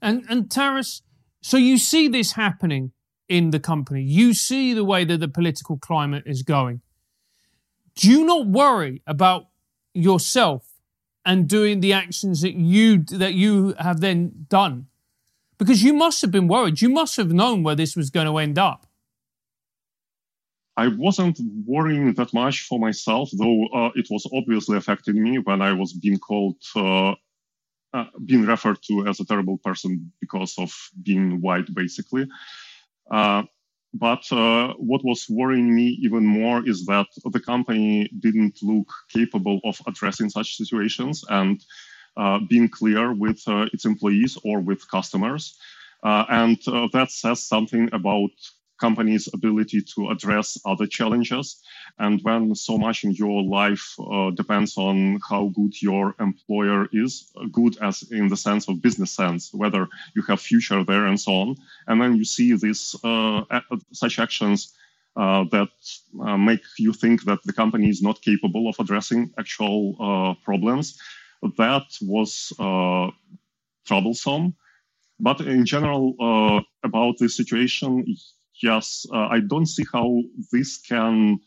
[0.02, 1.02] And, and Taras,
[1.42, 2.92] so you see this happening
[3.28, 6.82] in the company, you see the way that the political climate is going.
[7.96, 9.48] Do you not worry about
[9.96, 10.68] yourself
[11.26, 14.88] and doing the actions that you that you have then done.
[15.58, 16.82] Because you must have been worried.
[16.82, 18.86] You must have known where this was going to end up.
[20.78, 25.62] I wasn't worrying that much for myself, though uh, it was obviously affecting me when
[25.62, 27.12] I was being called, uh,
[27.94, 32.28] uh, being referred to as a terrible person because of being white, basically.
[33.96, 38.92] Uh, but uh, what was worrying me even more is that the company didn't look
[39.10, 41.64] capable of addressing such situations and
[42.18, 43.42] uh, being clear with
[43.74, 45.58] its employees or with customers.
[46.04, 46.58] and
[46.94, 48.32] that says something about
[48.80, 51.62] company's ability to address other challenges.
[51.98, 57.32] And when so much in your life uh, depends on how good your employer is,
[57.52, 61.32] good as in the sense of business sense, whether you have future there and so
[61.32, 61.56] on.
[61.88, 63.44] And then you see these uh,
[63.94, 64.74] such actions
[65.16, 65.70] uh, that
[66.22, 71.00] uh, make you think that the company is not capable of addressing actual uh, problems.
[71.58, 73.12] That was uh,
[73.86, 74.56] troublesome.
[75.18, 78.04] But in general, about this situation,
[78.62, 81.40] yes, uh, I don't see how this can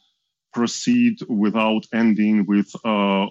[0.55, 3.27] proceed without ending with uh,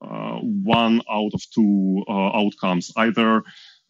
[0.00, 2.92] uh, one out of two uh, outcomes.
[2.96, 3.42] Either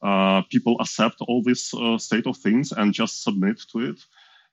[0.02, 4.00] uh, people accept all this uh, state of things and just submit to it,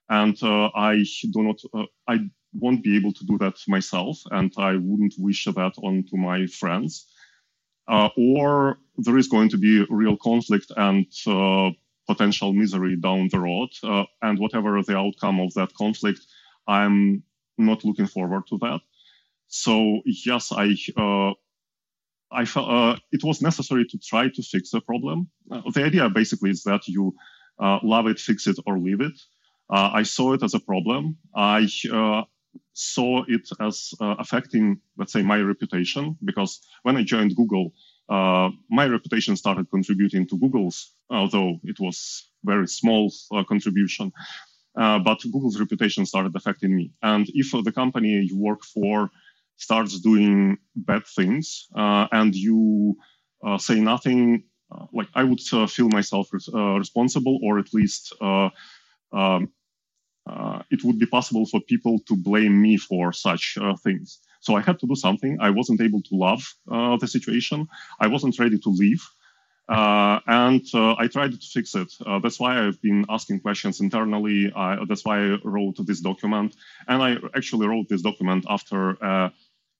[0.08, 2.20] and I do not, I
[2.54, 6.46] won't be able to do that myself, and I wouldn't wish that on to my
[6.46, 7.06] friends.
[7.88, 11.06] or there is going to be real conflict and
[12.06, 13.70] potential misery down the road.
[13.82, 16.20] Uh, and whatever the outcome of that conflict,
[16.66, 17.22] I'm
[17.58, 18.80] not looking forward to that.
[19.48, 21.34] So yes, I uh,
[22.30, 25.28] I felt uh, it was necessary to try to fix the problem.
[25.50, 27.14] Uh, the idea basically is that you
[27.58, 29.12] uh, love it, fix it, or leave it.
[29.68, 31.18] Uh, I saw it as a problem.
[31.34, 31.66] I
[32.74, 37.72] saw it as affecting, let's say, my reputation because when I joined Google,
[38.08, 44.12] uh, my reputation started contributing to Google's, although it was very small uh, contribution.
[44.76, 46.92] Uh, but Google's reputation started affecting me.
[47.02, 49.10] And if the company you work for
[49.56, 52.96] starts doing bad things uh, and you
[53.46, 54.44] uh, say nothing,
[54.92, 59.50] like I would feel myself res- responsible, or at least um,
[60.70, 64.20] it would be possible for people to blame me for such things.
[64.42, 65.38] So I had to do something.
[65.40, 67.68] I wasn't able to love uh, the situation.
[68.00, 69.02] I wasn't ready to leave.
[69.68, 71.92] Uh, and uh, I tried to fix it.
[72.04, 74.52] Uh, that's why I've been asking questions internally.
[74.88, 76.56] that's why I wrote this document.
[76.88, 79.32] And I actually wrote this document after a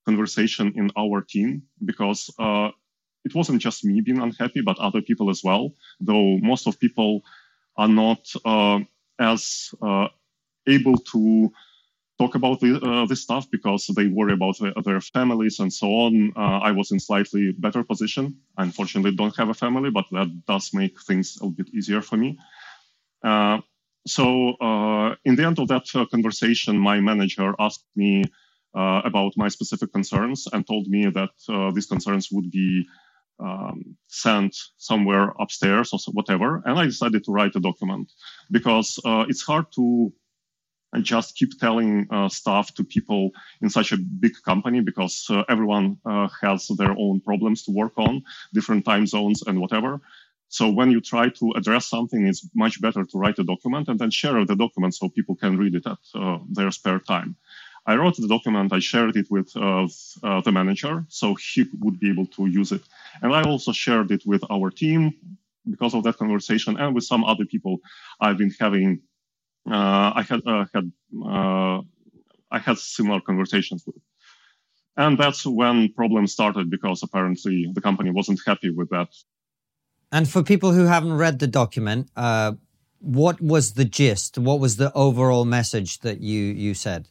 [0.06, 2.70] conversation in our team because uh,
[3.24, 5.72] it wasn't just me being unhappy, but other people as well.
[6.00, 7.22] Though most of people
[7.76, 8.78] are not uh,
[9.18, 9.74] as
[10.68, 11.52] able to
[12.22, 15.88] talk about the, uh, this stuff because they worry about the, their families and so
[16.04, 16.32] on.
[16.36, 18.24] Uh, I was in slightly better position.
[18.56, 22.16] I unfortunately don't have a family, but that does make things a bit easier for
[22.16, 22.38] me.
[23.24, 23.58] Uh,
[24.06, 28.24] so uh, in the end of that uh, conversation, my manager asked me
[28.74, 31.34] uh, about my specific concerns and told me that
[31.74, 32.86] these concerns would be
[33.40, 36.62] um, sent somewhere upstairs or whatever.
[36.66, 38.12] And I decided to write a document
[38.50, 38.88] because
[39.30, 40.12] it's hard to
[40.92, 45.42] and just keep telling uh, stuff to people in such a big company because uh,
[45.48, 50.00] everyone uh, has their own problems to work on, different time zones and whatever.
[50.48, 53.98] So when you try to address something, it's much better to write a document and
[53.98, 57.36] then share the document so people can read it at uh, their spare time.
[57.86, 59.88] I wrote the document, I shared it with uh,
[60.22, 62.82] uh, the manager so he would be able to use it.
[63.22, 65.14] And I also shared it with our team
[65.68, 67.78] because of that conversation and with some other people
[68.20, 69.00] I've been having
[69.66, 70.92] I had uh, had
[71.24, 71.80] uh,
[72.50, 73.96] I had similar conversations with.
[74.96, 79.08] And that's when problems started because apparently the company wasn't happy with that.
[80.10, 82.52] And for people who haven't read the document, uh,
[82.98, 84.36] what was the gist?
[84.36, 87.08] What was the overall message that you you said?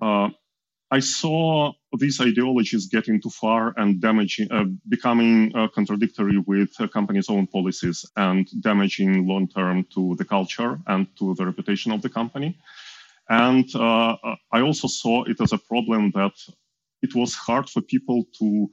[0.00, 0.28] Uh,
[0.96, 6.88] I saw these ideologies getting too far and damaging, uh, becoming uh, contradictory with a
[6.88, 12.00] company's own policies and damaging long term to the culture and to the reputation of
[12.00, 12.56] the company.
[13.28, 14.16] And uh,
[14.50, 16.36] I also saw it as a problem that
[17.02, 18.70] it was hard for people to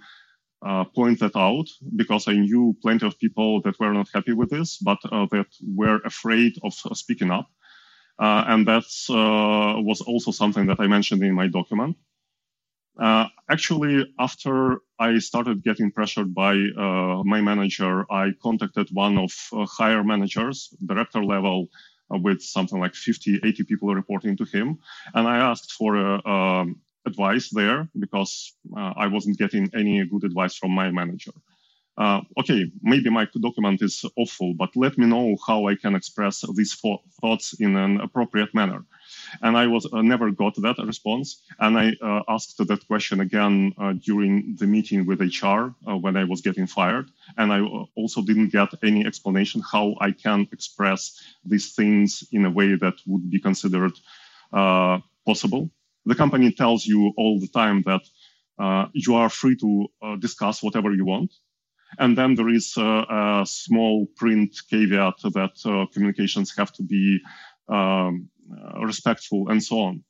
[0.66, 4.50] uh, point that out because I knew plenty of people that were not happy with
[4.50, 7.50] this, but uh, that were afraid of speaking up.
[8.18, 8.86] Uh, and that
[9.90, 11.98] was also something that I mentioned in my document.
[13.00, 19.32] Uh, actually, after I started getting pressured by uh, my manager, I contacted one of
[19.52, 21.70] uh, higher managers, director level,
[22.14, 24.80] uh, with something like 50, 80 people reporting to him.
[25.14, 30.24] And I asked for uh, um, advice there because uh, I wasn't getting any good
[30.24, 31.34] advice from my manager.
[32.40, 36.76] okay, maybe my document is awful, but let me know how I can express these
[37.22, 38.86] thoughts in an appropriate manner.
[39.42, 41.42] And I was uh, never got that response.
[41.60, 46.18] And I uh, asked that question again uh, during the meeting with HR uh, when
[46.18, 47.10] I was getting fired.
[47.38, 52.46] And I uh, also didn't get any explanation how I can express these things in
[52.46, 53.94] a way that would be considered
[54.52, 55.70] uh, possible.
[56.06, 58.02] The company tells you all the time that
[58.94, 59.88] you are free to
[60.20, 61.32] discuss whatever you want.
[62.00, 67.20] And then there is a, a small print caveat that uh, communications have to be
[67.70, 70.04] um, uh, respectful and so on.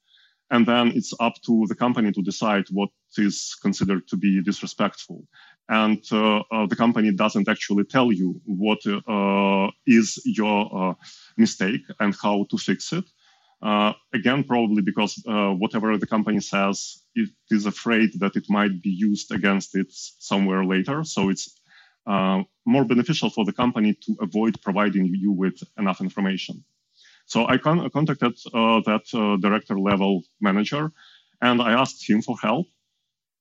[0.50, 5.26] And then it's up to the company to decide what is considered to be disrespectful.
[5.70, 10.94] And uh, uh, the company doesn't actually tell you what uh, is your uh,
[11.38, 13.06] mistake and how to fix it.
[14.14, 15.14] again, probably because
[15.62, 16.78] whatever the company says,
[17.16, 19.90] it is afraid that it might be used against it
[20.20, 21.04] somewhere later.
[21.04, 21.48] So it's
[22.06, 26.64] uh, more beneficial for the company to avoid providing you with enough information.
[27.26, 30.92] So I con- contacted uh, that uh, director level manager
[31.42, 32.68] and I asked him for help.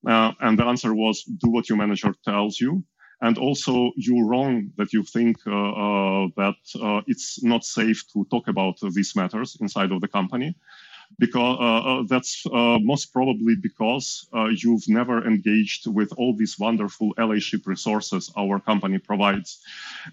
[0.06, 2.84] Uh, and the answer was do what your manager tells you.
[3.20, 6.56] And also, you're wrong that you think that
[7.06, 10.56] it's not safe to talk about these matters inside of the company
[11.18, 17.14] because uh, uh, that's uh, most probably because you've never engaged with all these wonderful
[17.16, 19.60] allyship resources our company provides.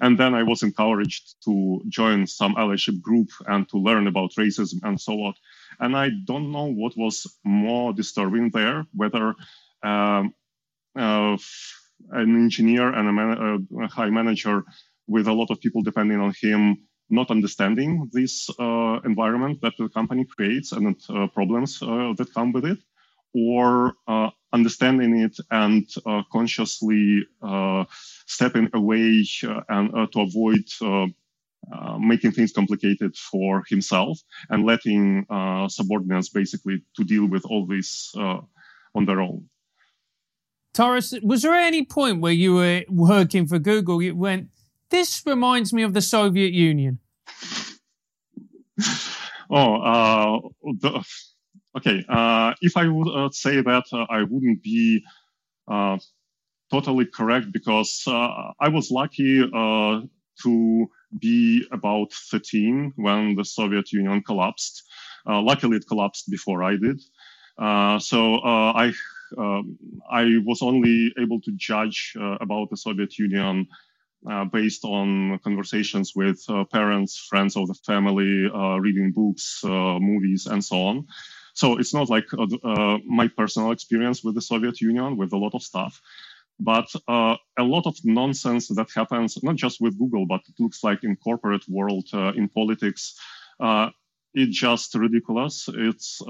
[0.02, 4.80] And then I was encouraged to join some allyship group and to learn about racism
[4.84, 5.34] and so on.
[5.80, 9.36] And I don't know what was more disturbing there, whether
[9.84, 10.34] um,
[10.96, 11.38] uh,
[12.12, 14.64] an engineer and a, man- a, high manager
[15.08, 16.78] with a lot of people depending on him
[17.10, 22.52] not understanding this uh, environment that the company creates and uh, problems uh, that come
[22.52, 22.80] with it,
[23.34, 27.84] or uh, understanding it and uh, consciously uh,
[28.26, 29.26] stepping away
[29.70, 30.64] and to avoid
[32.00, 35.26] making things complicated for himself and letting
[35.70, 39.48] subordinates basically to deal with all this on their own.
[40.74, 44.02] Taras, was there any point where you were working for Google?
[44.02, 44.50] You went,
[44.90, 47.00] this reminds me of the Soviet Union.
[49.50, 50.40] oh, uh,
[50.80, 51.04] the,
[51.78, 52.04] okay.
[52.08, 55.04] Uh, if I would uh, say that, uh, I wouldn't be
[55.68, 55.98] uh,
[56.72, 59.44] totally correct because uh, I was lucky
[60.44, 60.88] to
[61.20, 64.84] be about 13 when the Soviet Union collapsed.
[65.26, 67.02] luckily, it collapsed before I did.
[68.02, 68.94] so I
[69.38, 69.78] um,
[70.10, 73.68] I was only able to judge about the Soviet Union
[74.28, 80.00] uh, based on conversations with uh, parents, friends of the family, uh, reading books, uh,
[80.00, 81.08] movies, and so on.
[81.54, 85.38] So it's not like uh, uh, my personal experience with the Soviet Union with a
[85.38, 86.02] lot of stuff,
[86.60, 91.04] but a lot of nonsense that happens not just with Google, but it looks like
[91.04, 93.16] in corporate world, in politics.
[94.34, 95.70] it's just ridiculous.
[95.74, 96.22] It's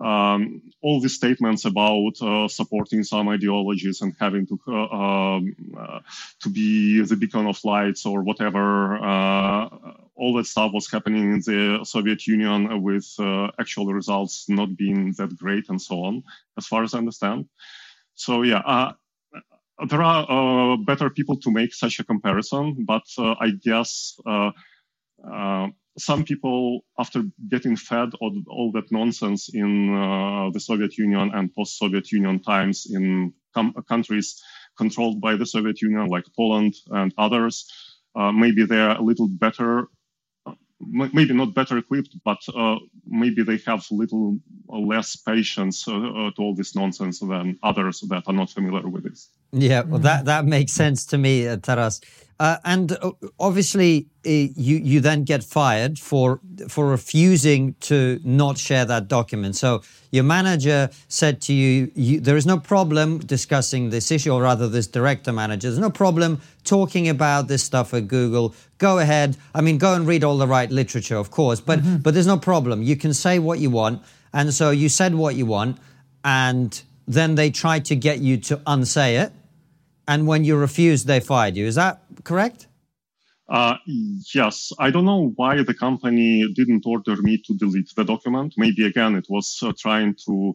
[0.00, 6.00] um, all these statements about uh, supporting some ideologies and having to uh, um, uh,
[6.42, 9.68] to be the beacon of lights or whatever, uh,
[10.14, 15.12] all that stuff was happening in the Soviet Union with uh, actual results not being
[15.18, 16.22] that great and so on,
[16.56, 17.46] as far as I understand.
[18.14, 18.62] So yeah.
[18.64, 18.92] Uh,
[19.88, 24.20] there are better people to make such a comparison, but I guess
[25.98, 31.52] some people, after getting fed all, all that nonsense in uh, the Soviet Union and
[31.54, 34.42] post-Soviet Union times in com- countries
[34.76, 37.66] controlled by the Soviet Union, like Poland and others,
[38.14, 39.88] uh, maybe they're a little better,
[40.46, 42.76] uh, maybe not better equipped, but uh,
[43.06, 44.38] maybe they have a little
[44.68, 49.04] less patience uh, uh, to all this nonsense than others that are not familiar with
[49.04, 49.28] this.
[49.52, 52.00] Yeah, well, that that makes sense to me, Taras.
[52.40, 58.56] Uh, and uh, obviously, uh, you you then get fired for for refusing to not
[58.56, 59.54] share that document.
[59.56, 64.40] So your manager said to you, you, "There is no problem discussing this issue, or
[64.40, 65.68] rather, this director manager.
[65.68, 68.54] There's no problem talking about this stuff at Google.
[68.78, 69.36] Go ahead.
[69.54, 71.98] I mean, go and read all the right literature, of course, but mm-hmm.
[71.98, 72.82] but there's no problem.
[72.82, 75.76] You can say what you want." And so you said what you want,
[76.24, 79.32] and then they tried to get you to unsay it
[80.10, 81.66] and when you refused, they fired you.
[81.66, 82.66] Is that correct?
[83.48, 83.76] Uh,
[84.34, 88.54] yes, I don't know why the company didn't order me to delete the document.
[88.56, 90.54] Maybe again, it was uh, trying to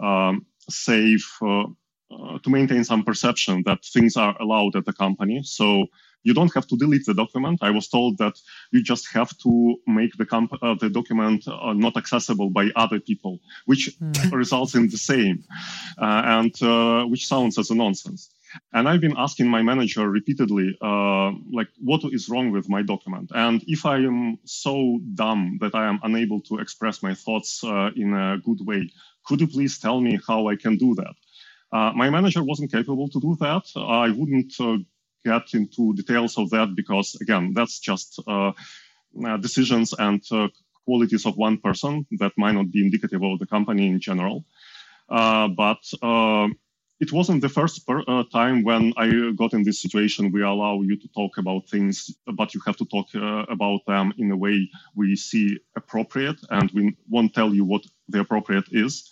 [0.00, 1.66] um, save, uh,
[2.14, 5.40] uh to maintain some perception that things are allowed at the company.
[5.44, 5.86] So
[6.24, 7.60] you don't have to delete the document.
[7.62, 8.34] I was told that
[8.72, 12.98] you just have to make the, comp- uh, the document uh, not accessible by other
[12.98, 14.32] people, which mm.
[14.32, 15.44] results in the same,
[15.98, 16.52] and
[17.10, 18.30] which sounds as a nonsense.
[18.72, 23.30] And I've been asking my manager repeatedly, uh, like, what is wrong with my document?
[23.34, 27.90] And if I am so dumb that I am unable to express my thoughts uh,
[27.96, 28.90] in a good way,
[29.24, 31.14] could you please tell me how I can do that?
[31.72, 33.64] Uh, my manager wasn't capable to do that.
[33.76, 34.78] I wouldn't uh,
[35.24, 38.52] get into details of that because, again, that's just uh,
[39.26, 40.22] uh, decisions and
[40.84, 44.44] qualities of one person that might not be indicative of the company in general.
[45.08, 45.82] but
[46.98, 50.32] it wasn't the first per, uh, time when I got in this situation.
[50.32, 54.14] We allow you to talk about things, but you have to talk uh, about them
[54.16, 59.10] in a way we see appropriate, and we won't tell you what the appropriate is.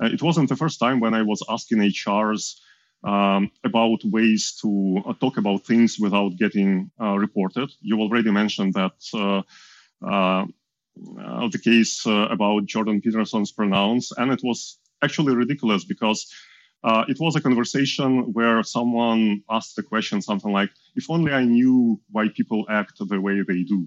[0.00, 2.54] Uh, it wasn't the first time when I was asking HRs
[3.04, 7.70] um, about ways to uh, talk about things without getting uh, reported.
[7.80, 8.96] You already mentioned that.
[9.12, 10.46] Uh,
[11.52, 16.26] the case about Jordan Peterson's pronouns, and it was actually ridiculous because
[16.84, 21.44] uh, it was a conversation where someone asked the question something like, if only I
[21.44, 23.86] knew why people act the way they do.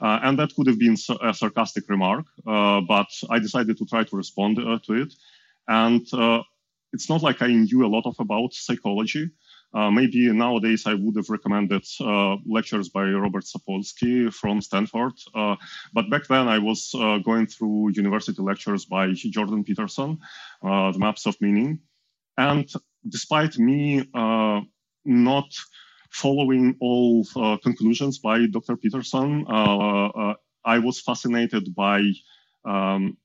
[0.00, 4.04] Uh, and that could have been a sarcastic remark, uh, but I decided to try
[4.04, 5.14] to respond uh, to it.
[5.68, 6.42] And uh,
[6.92, 9.30] it's not like I knew a lot of about psychology.
[9.72, 11.84] Uh, maybe nowadays I would have recommended
[12.44, 15.12] lectures by Robert Sapolsky from Stanford.
[15.34, 16.90] but back then I was
[17.24, 20.18] going through university lectures by Jordan Peterson,
[20.62, 21.80] The Maps of Meaning.
[22.40, 22.66] And
[23.06, 24.60] despite me uh,
[25.04, 25.50] not
[26.10, 28.76] following all uh, conclusions by Dr.
[28.78, 30.34] Peterson, uh, uh,
[30.64, 32.00] I was fascinated by
[32.64, 33.18] um,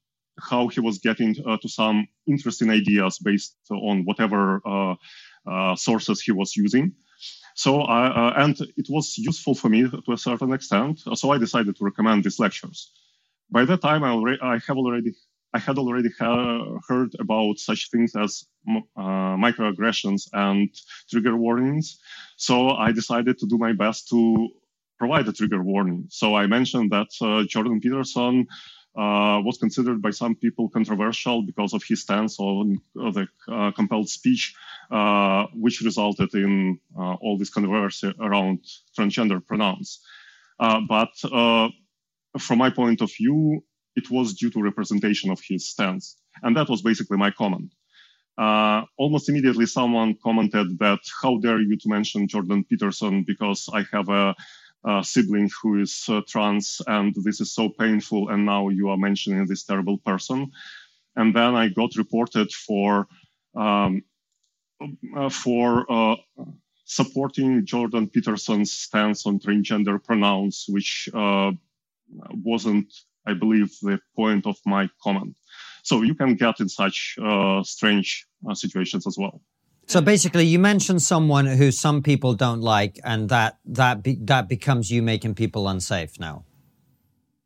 [0.50, 4.62] how he was getting uh, to some interesting ideas based on whatever
[5.78, 6.92] sources he was using.
[7.56, 7.86] So,
[8.44, 11.00] and it was useful for me to a certain extent.
[11.14, 12.92] So I decided to recommend these lectures.
[13.50, 15.14] By that time, I, already, I have already
[15.56, 20.70] I had already ha- heard about such things as uh, microaggressions and
[21.10, 21.98] trigger warnings.
[22.36, 24.50] So I decided to do my best to
[25.00, 26.08] provide a trigger warning.
[26.10, 28.48] So I mentioned that uh, Jordan Peterson
[28.98, 33.72] uh, was considered by some people controversial because of his stance on uh, the uh,
[33.72, 34.56] compelled speech,
[34.92, 38.60] uh, which resulted in all this controversy around
[38.98, 40.00] transgender pronouns.
[40.60, 41.14] but
[42.48, 43.64] from my point of view,
[43.96, 46.18] it was due to representation of his stance.
[46.44, 47.74] And that was basically my comment.
[48.38, 53.86] Uh, almost immediately, someone commented that, How dare you to mention Jordan Peterson because I
[53.94, 54.36] have a,
[54.86, 58.98] a sibling who is uh, trans and this is so painful, and now you are
[58.98, 60.52] mentioning this terrible person.
[61.16, 63.08] And then I got reported for
[63.56, 64.04] um,
[65.16, 66.16] uh, for uh,
[66.84, 71.52] supporting Jordan Peterson's stance on transgender pronouns, which uh,
[72.44, 72.94] wasn't
[73.26, 75.36] I believe, the point of my comment.
[75.84, 79.42] So you can get in such uh, strange uh, situations as well.
[79.88, 84.50] So basically, you mentioned someone who some people don't like, and that that be, that
[84.50, 86.44] becomes you making people unsafe now.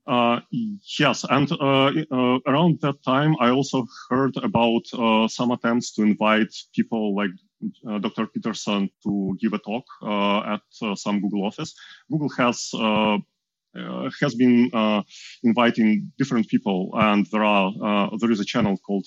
[0.07, 0.39] Uh,
[0.97, 6.01] yes, and uh, uh, around that time, I also heard about uh, some attempts to
[6.01, 7.29] invite people like
[7.87, 8.25] uh, Dr.
[8.25, 11.75] Peterson to give a talk uh, at some Google office.
[12.09, 12.71] Google has
[13.77, 15.03] uh, has been uh,
[15.43, 19.05] inviting different people, and there are uh, there is a channel called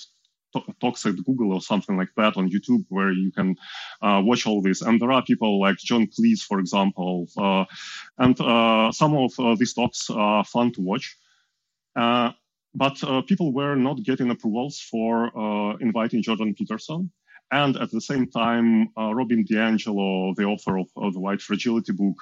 [0.81, 3.57] Talks at Google or something like that on YouTube where you can
[4.03, 4.83] uh, watch all this.
[4.83, 7.65] And there are people like John Cleese, for example, uh,
[8.19, 11.17] and uh, some of these talks are fun to watch.
[11.95, 15.33] but people were not getting approvals for
[15.81, 17.11] inviting Jordan Peterson.
[17.51, 22.17] And at the same time, Robin DiAngelo, the author of, of the White Fragility book,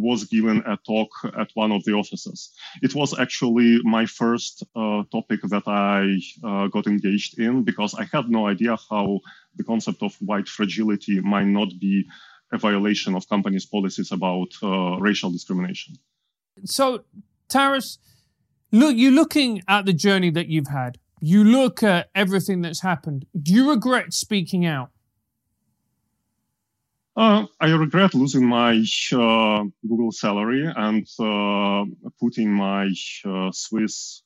[0.00, 2.52] was given a talk at one of the offices.
[2.82, 8.04] It was actually my first uh, topic that I uh, got engaged in because I
[8.04, 9.20] had no idea how
[9.56, 12.06] the concept of white fragility might not be
[12.52, 15.96] a violation of companies' policies about uh, racial discrimination.
[16.64, 17.04] So,
[17.48, 17.98] Taras,
[18.72, 20.98] look, you're looking at the journey that you've had.
[21.20, 23.26] You look at everything that's happened.
[23.40, 24.90] Do you regret speaking out?
[27.18, 28.80] Uh, I regret losing my
[29.12, 31.84] uh, Google salary and uh,
[32.20, 32.94] putting my
[33.24, 34.22] uh, Swiss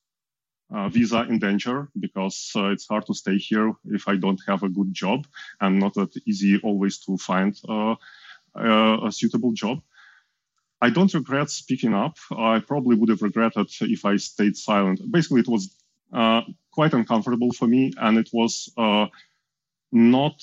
[0.70, 4.62] uh, visa in danger because uh, it's hard to stay here if I don't have
[4.62, 5.26] a good job
[5.58, 7.96] and not that easy always to find a
[9.10, 9.80] suitable job.
[10.82, 12.18] I don't regret speaking up.
[12.30, 15.00] I probably would have regretted if I stayed silent.
[15.10, 15.74] Basically, it was
[16.70, 18.70] quite uncomfortable for me, and it was
[19.90, 20.42] not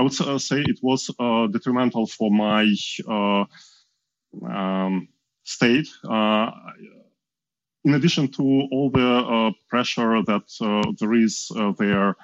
[0.00, 2.64] I would uh, say it was uh, detrimental for my
[3.06, 3.44] uh,
[4.50, 5.08] um,
[5.44, 5.88] state.
[7.84, 8.42] in addition to
[8.72, 10.46] all the pressure that
[10.98, 12.16] there is there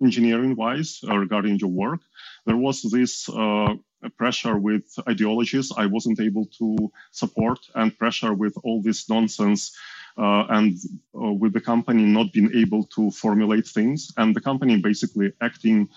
[0.00, 2.00] engineering wise uh, regarding your work.
[2.46, 3.74] There was this uh,
[4.16, 9.76] pressure with ideologies I wasn't able to support, and pressure with all this nonsense,
[10.16, 10.78] uh, and
[11.12, 15.88] with the company not being able to formulate things, and the company basically acting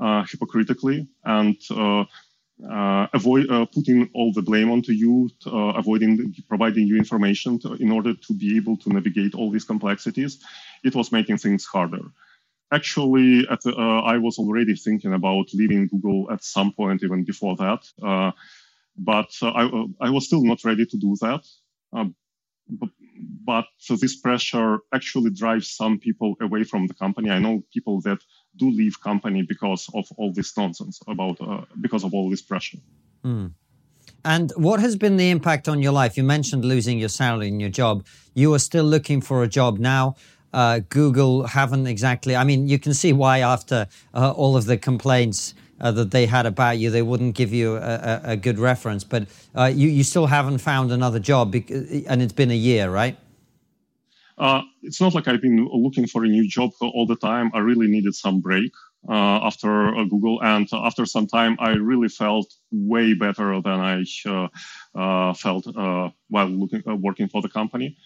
[0.00, 2.04] hypocritically and uh,
[2.68, 7.74] uh, avoid uh, putting all the blame onto you, uh, avoiding providing you information to,
[7.74, 10.38] in order to be able to navigate all these complexities.
[10.84, 12.02] It was making things harder.
[12.72, 17.56] Actually, the, uh, I was already thinking about leaving Google at some point, even before
[17.56, 17.82] that.
[18.02, 18.30] Uh,
[18.96, 21.42] but uh, I, I, was still not ready to do that.
[21.92, 22.90] but,
[23.44, 27.30] but this pressure actually drives some people away from the company.
[27.30, 28.18] I know people that
[28.60, 32.78] do leave company because of all this nonsense about uh, because of all this pressure.
[33.24, 33.52] Mm.
[34.24, 36.16] And what has been the impact on your life?
[36.18, 37.94] You mentioned losing your salary in your job.
[38.34, 40.16] You are still looking for a job now.
[40.52, 42.34] Uh, Google haven't exactly.
[42.36, 46.26] I mean, you can see why after uh, all of the complaints uh, that they
[46.26, 49.04] had about you, they wouldn't give you a, a, a good reference.
[49.04, 53.16] But uh, you, you still haven't found another job, and it's been a year, right?
[54.40, 57.50] Uh, it's not like I've been looking for a new job all the time.
[57.52, 58.72] I really needed some break
[59.06, 64.04] uh, after uh, Google, and after some time, I really felt way better than I
[64.26, 64.48] uh,
[64.94, 67.98] uh, felt uh, while looking, working for the company.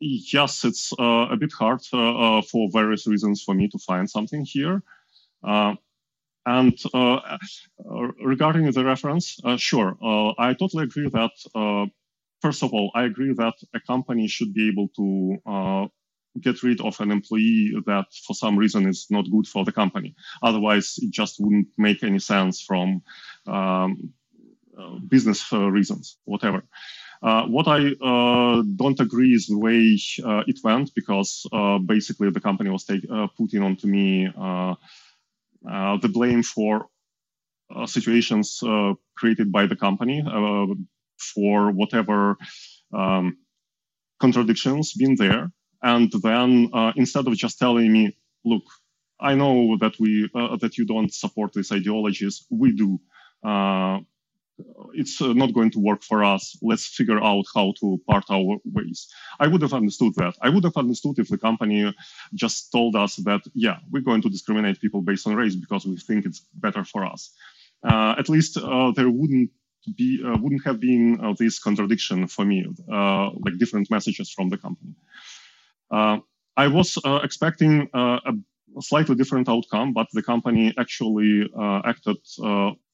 [0.00, 4.82] yes, it's a bit hard for various reasons for me to find something here.
[6.44, 7.38] And uh,
[8.24, 11.30] regarding the reference, uh, sure, uh, I totally agree that
[12.42, 15.86] first of all, I agree that a company should be able to uh,
[16.40, 20.14] get rid of an employee that for some reason is not good for the company.
[20.42, 23.02] Otherwise, it just wouldn't make any sense from
[23.46, 24.12] um,
[24.76, 26.64] uh, business uh, reasons, whatever.
[27.22, 31.46] Uh, what I uh, don't agree is the way uh, it went because
[31.86, 34.28] basically the company was take, putting onto me
[35.64, 36.88] the blame for
[37.86, 38.60] situations
[39.14, 40.22] created by the company
[41.22, 42.36] for whatever
[42.92, 43.38] um,
[44.20, 45.50] contradictions been there.
[45.82, 48.62] And then uh, instead of just telling me, look,
[49.20, 53.00] I know that we uh, that you don't support these ideologies, we do.
[53.44, 54.00] Uh,
[54.94, 56.56] it's uh, not going to work for us.
[56.62, 59.08] Let's figure out how to part our ways.
[59.40, 60.34] I would have understood that.
[60.40, 61.92] I would have understood if the company
[62.34, 65.96] just told us that, yeah, we're going to discriminate people based on race because we
[65.96, 67.32] think it's better for us.
[67.82, 69.50] Uh, at least uh, there wouldn't
[69.96, 74.48] be uh, wouldn't have been uh, this contradiction for me, uh, like different messages from
[74.48, 74.94] the company.
[76.54, 78.32] I was expecting a
[78.80, 81.50] slightly different outcome, but the company actually
[81.84, 82.18] acted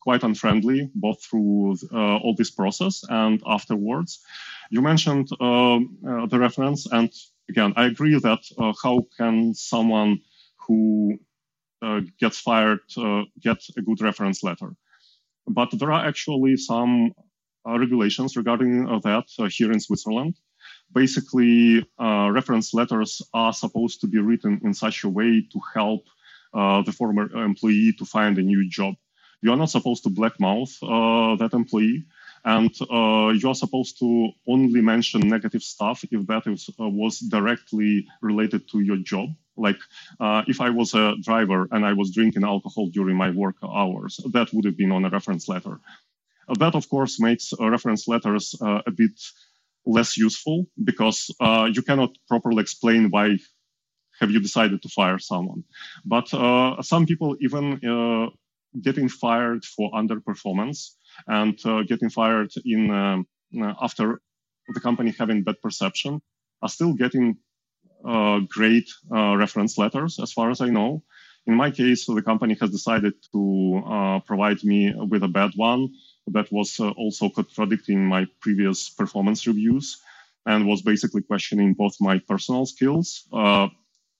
[0.01, 4.21] quite unfriendly, both through all this process and afterwards.
[4.71, 7.13] You mentioned the reference, and
[7.49, 8.43] again, I agree that
[8.83, 10.21] how can someone
[10.67, 11.19] who
[11.81, 14.75] uh, gets fired uh, get a good reference letter.
[15.49, 17.13] But there are actually some
[17.69, 20.37] uh, regulations regarding uh, that uh, here in Switzerland.
[20.93, 26.05] Basically, reference letters are supposed to be written in such a way to help
[26.53, 28.95] the former employee to find a new job.
[29.43, 30.73] You are not supposed to blackmouth
[31.39, 32.07] that employee
[32.45, 38.07] and uh, you're supposed to only mention negative stuff if that is, uh, was directly
[38.23, 39.31] related to your job.
[39.59, 39.81] Like
[40.21, 44.21] uh, if I was a driver and I was drinking alcohol during my work hours,
[44.33, 45.81] that would have been on a reference letter.
[46.49, 49.21] Uh, that, of course, makes uh, reference letters uh, a bit
[49.85, 51.31] less useful because
[51.75, 53.39] you cannot properly explain why
[54.21, 55.65] have you decided to fire someone.
[56.05, 56.29] But
[56.85, 57.65] some people even
[58.83, 60.91] getting fired for underperformance
[61.27, 63.27] and uh, getting fired in um,
[63.81, 64.21] after
[64.75, 66.21] the company having bad perception
[66.63, 67.39] are still getting
[68.49, 71.03] great reference letters, as far as I know.
[71.47, 75.95] In my case, the company has decided to provide me with a bad one
[76.29, 79.99] that was also contradicting my previous performance reviews
[80.49, 83.29] and was basically questioning both my personal skills.
[83.33, 83.69] Uh,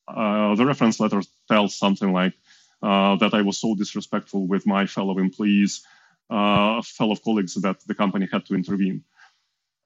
[0.07, 2.35] uh, the reference letter tells something like
[2.83, 5.83] uh, that I was so disrespectful with my fellow employees
[6.31, 9.03] uh, fellow colleagues that the company had to intervene.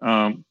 [0.01, 0.45] Um,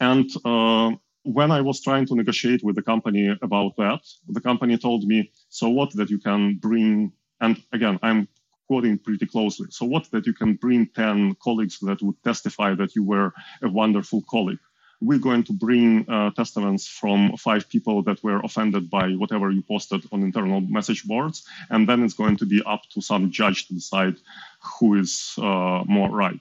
[0.00, 0.92] and uh,
[1.24, 5.30] when I was trying to negotiate with the company about that, the company told me,
[5.48, 8.28] so what that you can bring, and again, I'm
[8.66, 9.66] quoting pretty closely.
[9.70, 13.68] So what that you can bring 10 colleagues that would testify that you were a
[13.68, 14.60] wonderful colleague
[15.04, 19.62] we're going to bring uh, testaments from five people that were offended by whatever you
[19.62, 23.66] posted on internal message boards, and then it's going to be up to some judge
[23.66, 24.16] to decide
[24.78, 26.40] who is uh, more right.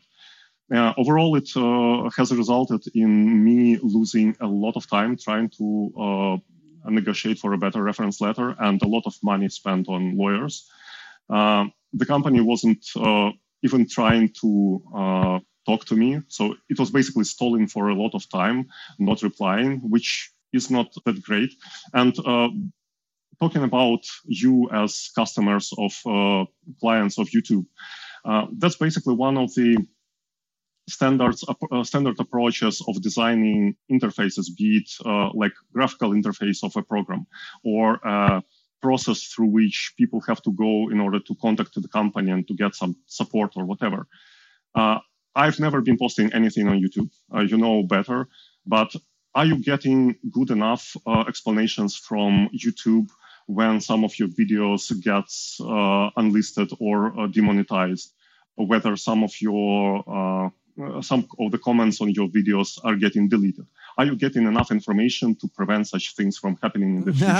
[0.73, 5.93] Uh, overall, it uh, has resulted in me losing a lot of time trying to
[6.85, 10.67] uh, negotiate for a better reference letter and a lot of money spent on lawyers.
[11.29, 13.29] Uh, the company wasn't uh,
[13.61, 16.21] even trying to uh, talk to me.
[16.27, 20.91] So it was basically stalling for a lot of time, not replying, which is not
[21.05, 21.53] that great.
[21.93, 22.15] And
[23.39, 26.47] talking about you as customers of
[26.79, 27.65] clients of YouTube,
[28.57, 29.77] that's basically one of the
[30.87, 36.81] standards uh, standard approaches of designing interfaces, be it uh, like graphical interface of a
[36.83, 37.25] program
[37.63, 38.43] or a
[38.81, 42.53] process through which people have to go in order to contact the company and to
[42.53, 44.07] get some support or whatever.
[44.75, 44.99] Uh,
[45.35, 47.09] I've never been posting anything on YouTube.
[47.33, 48.27] Uh, you know better,
[48.65, 48.93] but
[49.35, 53.09] are you getting good enough uh, explanations from YouTube
[53.47, 58.13] when some of your videos gets uh, unlisted or demonetized?
[58.55, 60.51] Or whether some of your
[60.81, 63.65] uh, some of the comments on your videos are getting deleted.
[63.97, 67.31] Are you getting enough information to prevent such things from happening in the future?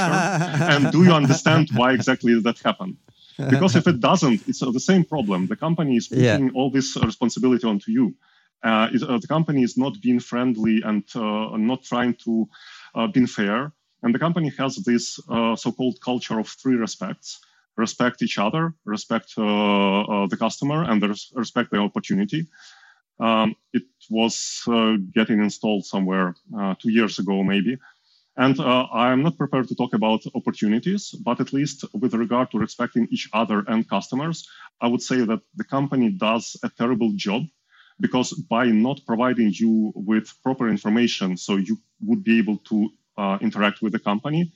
[0.73, 2.97] and do you understand why exactly that happened?
[3.37, 5.47] Because if it doesn't, it's uh, the same problem.
[5.47, 6.49] The company is putting yeah.
[6.53, 8.13] all this responsibility onto you.
[8.63, 12.47] Uh, is, uh, the company is not being friendly and uh, not trying to
[12.95, 13.73] uh, be fair.
[14.03, 15.19] And the company has this
[15.55, 17.39] so-called culture of three respects
[17.75, 21.01] respect each other, respect the customer, and
[21.33, 22.45] respect the opportunity.
[23.19, 27.77] Um, it was uh, getting installed somewhere uh, two years ago, maybe.
[28.35, 32.57] And uh, I'm not prepared to talk about opportunities, but at least with regard to
[32.57, 34.47] respecting each other and customers,
[34.81, 37.43] I would say that the company does a terrible job
[37.99, 43.37] because by not providing you with proper information, so you would be able to uh,
[43.39, 44.51] interact with the company,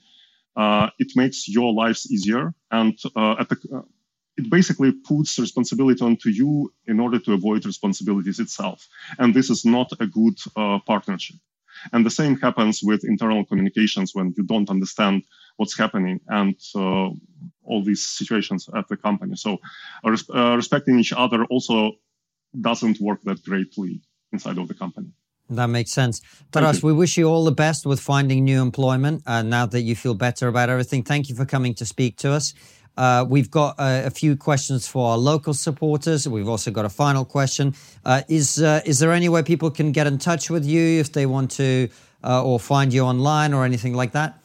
[0.56, 2.52] uh, it makes your lives easier.
[2.72, 3.84] And uh, at the
[4.38, 8.86] it basically puts responsibility onto you in order to avoid responsibilities itself.
[9.18, 11.36] And this is not a good uh, partnership.
[11.92, 15.24] And the same happens with internal communications when you don't understand
[15.56, 17.10] what's happening and uh,
[17.64, 19.34] all these situations at the company.
[19.36, 19.58] So
[20.04, 21.92] uh, res- uh, respecting each other also
[22.60, 24.00] doesn't work that greatly
[24.32, 25.10] inside of the company.
[25.50, 26.20] That makes sense.
[26.52, 29.96] Taras, we wish you all the best with finding new employment uh, now that you
[29.96, 31.02] feel better about everything.
[31.02, 32.52] Thank you for coming to speak to us.
[32.96, 36.28] Uh, we've got uh, a few questions for our local supporters.
[36.28, 37.74] We've also got a final question.
[38.04, 41.12] Uh, is uh, is there any way people can get in touch with you if
[41.12, 41.88] they want to,
[42.24, 44.40] uh, or find you online or anything like that?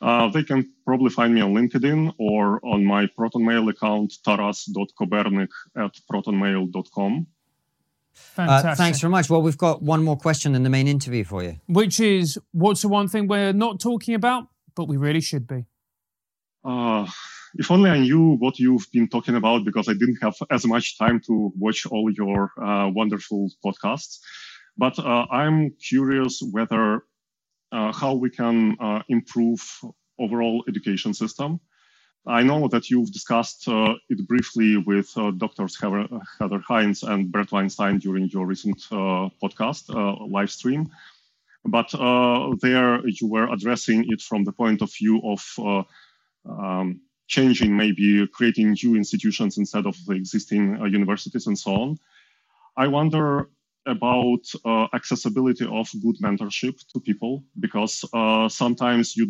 [0.00, 5.94] Uh, they can probably find me on LinkedIn or on my ProtonMail account, taras.kobernyk at
[6.10, 7.26] protonmail.com.
[8.36, 9.28] Uh, thanks very much.
[9.28, 11.60] Well, we've got one more question in the main interview for you.
[11.68, 15.66] Which is what's the one thing we're not talking about, but we really should be?
[16.64, 17.06] Uh,
[17.54, 20.98] if only I knew what you've been talking about because I didn't have as much
[20.98, 24.18] time to watch all your uh, wonderful podcasts.
[24.76, 27.04] But uh, I'm curious whether
[27.72, 29.60] uh, how we can uh, improve
[30.18, 31.60] overall education system.
[32.26, 36.06] I know that you've discussed uh, it briefly with uh, doctors Heather,
[36.38, 39.84] Heather Heying and Bret Weinstein during your recent podcast
[40.30, 40.90] live stream.
[41.64, 41.90] But
[42.60, 45.86] there you were addressing it from the point of view of
[46.46, 47.00] um,
[47.36, 51.90] changing, maybe creating new institutions instead of the existing uh, universities and so on.
[52.76, 53.48] I wonder
[53.86, 59.26] about uh, accessibility of good mentorship to people because uh, sometimes you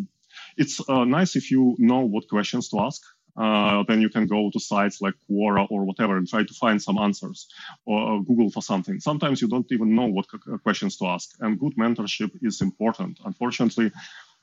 [0.57, 3.01] it's uh, nice if you know what questions to ask
[3.37, 6.81] uh, then you can go to sites like Quora or whatever and try to find
[6.81, 7.47] some answers
[7.85, 8.99] or uh, Google for something.
[8.99, 10.25] Sometimes you don't even know what
[10.63, 13.19] questions to ask, and good mentorship is important.
[13.23, 13.91] Unfortunately,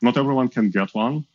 [0.00, 1.26] not everyone can get one.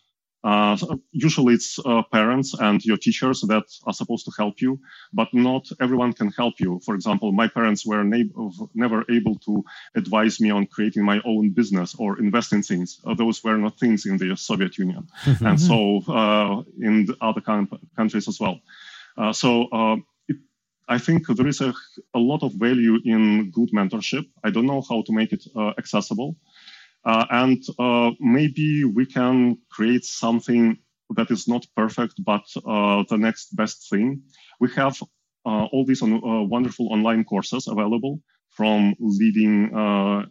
[0.43, 0.77] Uh,
[1.11, 4.79] usually it's uh, parents and your teachers that are supposed to help you,
[5.13, 6.81] but not everyone can help you.
[6.85, 8.03] For example, my parents were
[8.73, 9.63] never able to
[9.95, 12.99] advise me on creating my own business or invest in things.
[13.05, 15.07] Uh, those were not things in the Soviet Union,
[15.41, 18.59] and so uh, in other countries as well.
[19.17, 19.95] Uh, so uh,
[20.27, 20.37] it,
[20.89, 21.73] I think there is a,
[22.13, 24.25] a, lot of value in good mentorship.
[24.43, 25.45] I don't know how to make it
[25.77, 26.35] accessible.
[27.05, 30.77] Uh, and uh, maybe we can create something
[31.15, 34.23] that is not perfect, but uh, the next best thing.
[34.59, 34.97] We have
[35.45, 40.25] uh, all these on, uh, wonderful online courses available from leading uh,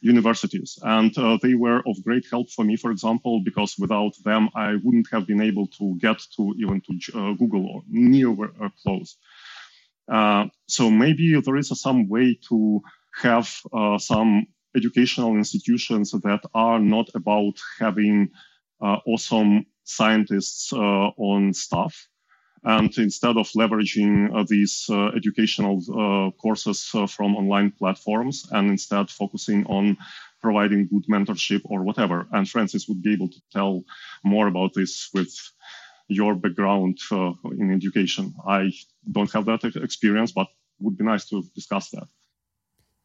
[0.00, 0.78] universities.
[0.82, 5.08] And they were of great help for me, for example, because without them, I wouldn't
[5.10, 9.16] have been able to get to even to Google or near or close.
[10.66, 12.80] so maybe there is some way to
[13.22, 13.50] have
[13.98, 14.46] some
[14.76, 18.30] educational institutions that are not about having
[18.80, 22.08] uh, awesome scientists uh, on staff.
[22.64, 29.64] And instead of leveraging uh, these uh, educational courses from online platforms and instead focusing
[29.66, 29.96] on
[30.40, 32.26] providing good mentorship or whatever.
[32.32, 33.84] And Francis would be able to tell
[34.24, 35.32] more about this with
[36.08, 38.34] your background uh, in education.
[38.46, 38.72] I
[39.10, 40.48] don't have that experience, but
[40.80, 42.08] would be nice to discuss that.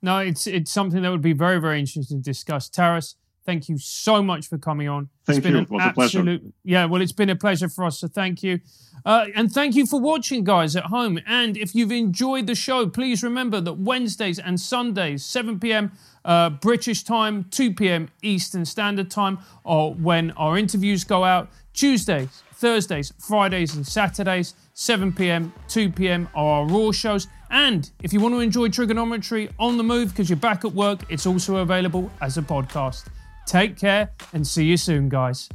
[0.03, 2.67] No, it's it's something that would be very very interesting to discuss.
[2.69, 5.09] Taras, thank you so much for coming on.
[5.25, 5.59] Thank it's been you.
[5.59, 6.53] An it was absolute, a pleasure.
[6.65, 7.99] Yeah, well, it's been a pleasure for us.
[7.99, 8.59] So thank you,
[9.05, 11.19] uh, and thank you for watching, guys at home.
[11.25, 15.93] And if you've enjoyed the show, please remember that Wednesdays and Sundays, 7 p.m.
[16.25, 18.09] Uh, British time, 2 p.m.
[18.21, 21.49] Eastern Standard Time, are when our interviews go out.
[21.73, 26.29] Tuesdays, Thursdays, Fridays, and Saturdays, 7 p.m., 2 p.m.
[26.35, 27.27] are our Raw shows.
[27.53, 31.01] And if you want to enjoy TRIGGERnometry on the move because you're back at work,
[31.09, 33.05] it's also available as a podcast.
[33.45, 35.49] Take care and see you soon, guys.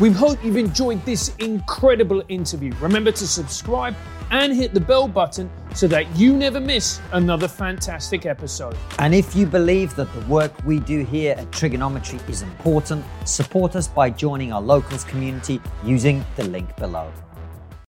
[0.00, 2.72] We hope you've enjoyed this incredible interview.
[2.80, 3.94] Remember to subscribe
[4.30, 8.76] and hit the bell button so that you never miss another fantastic episode.
[8.98, 13.76] And if you believe that the work we do here at TRIGGERnometry is important, support
[13.76, 17.12] us by joining our locals community using the link below.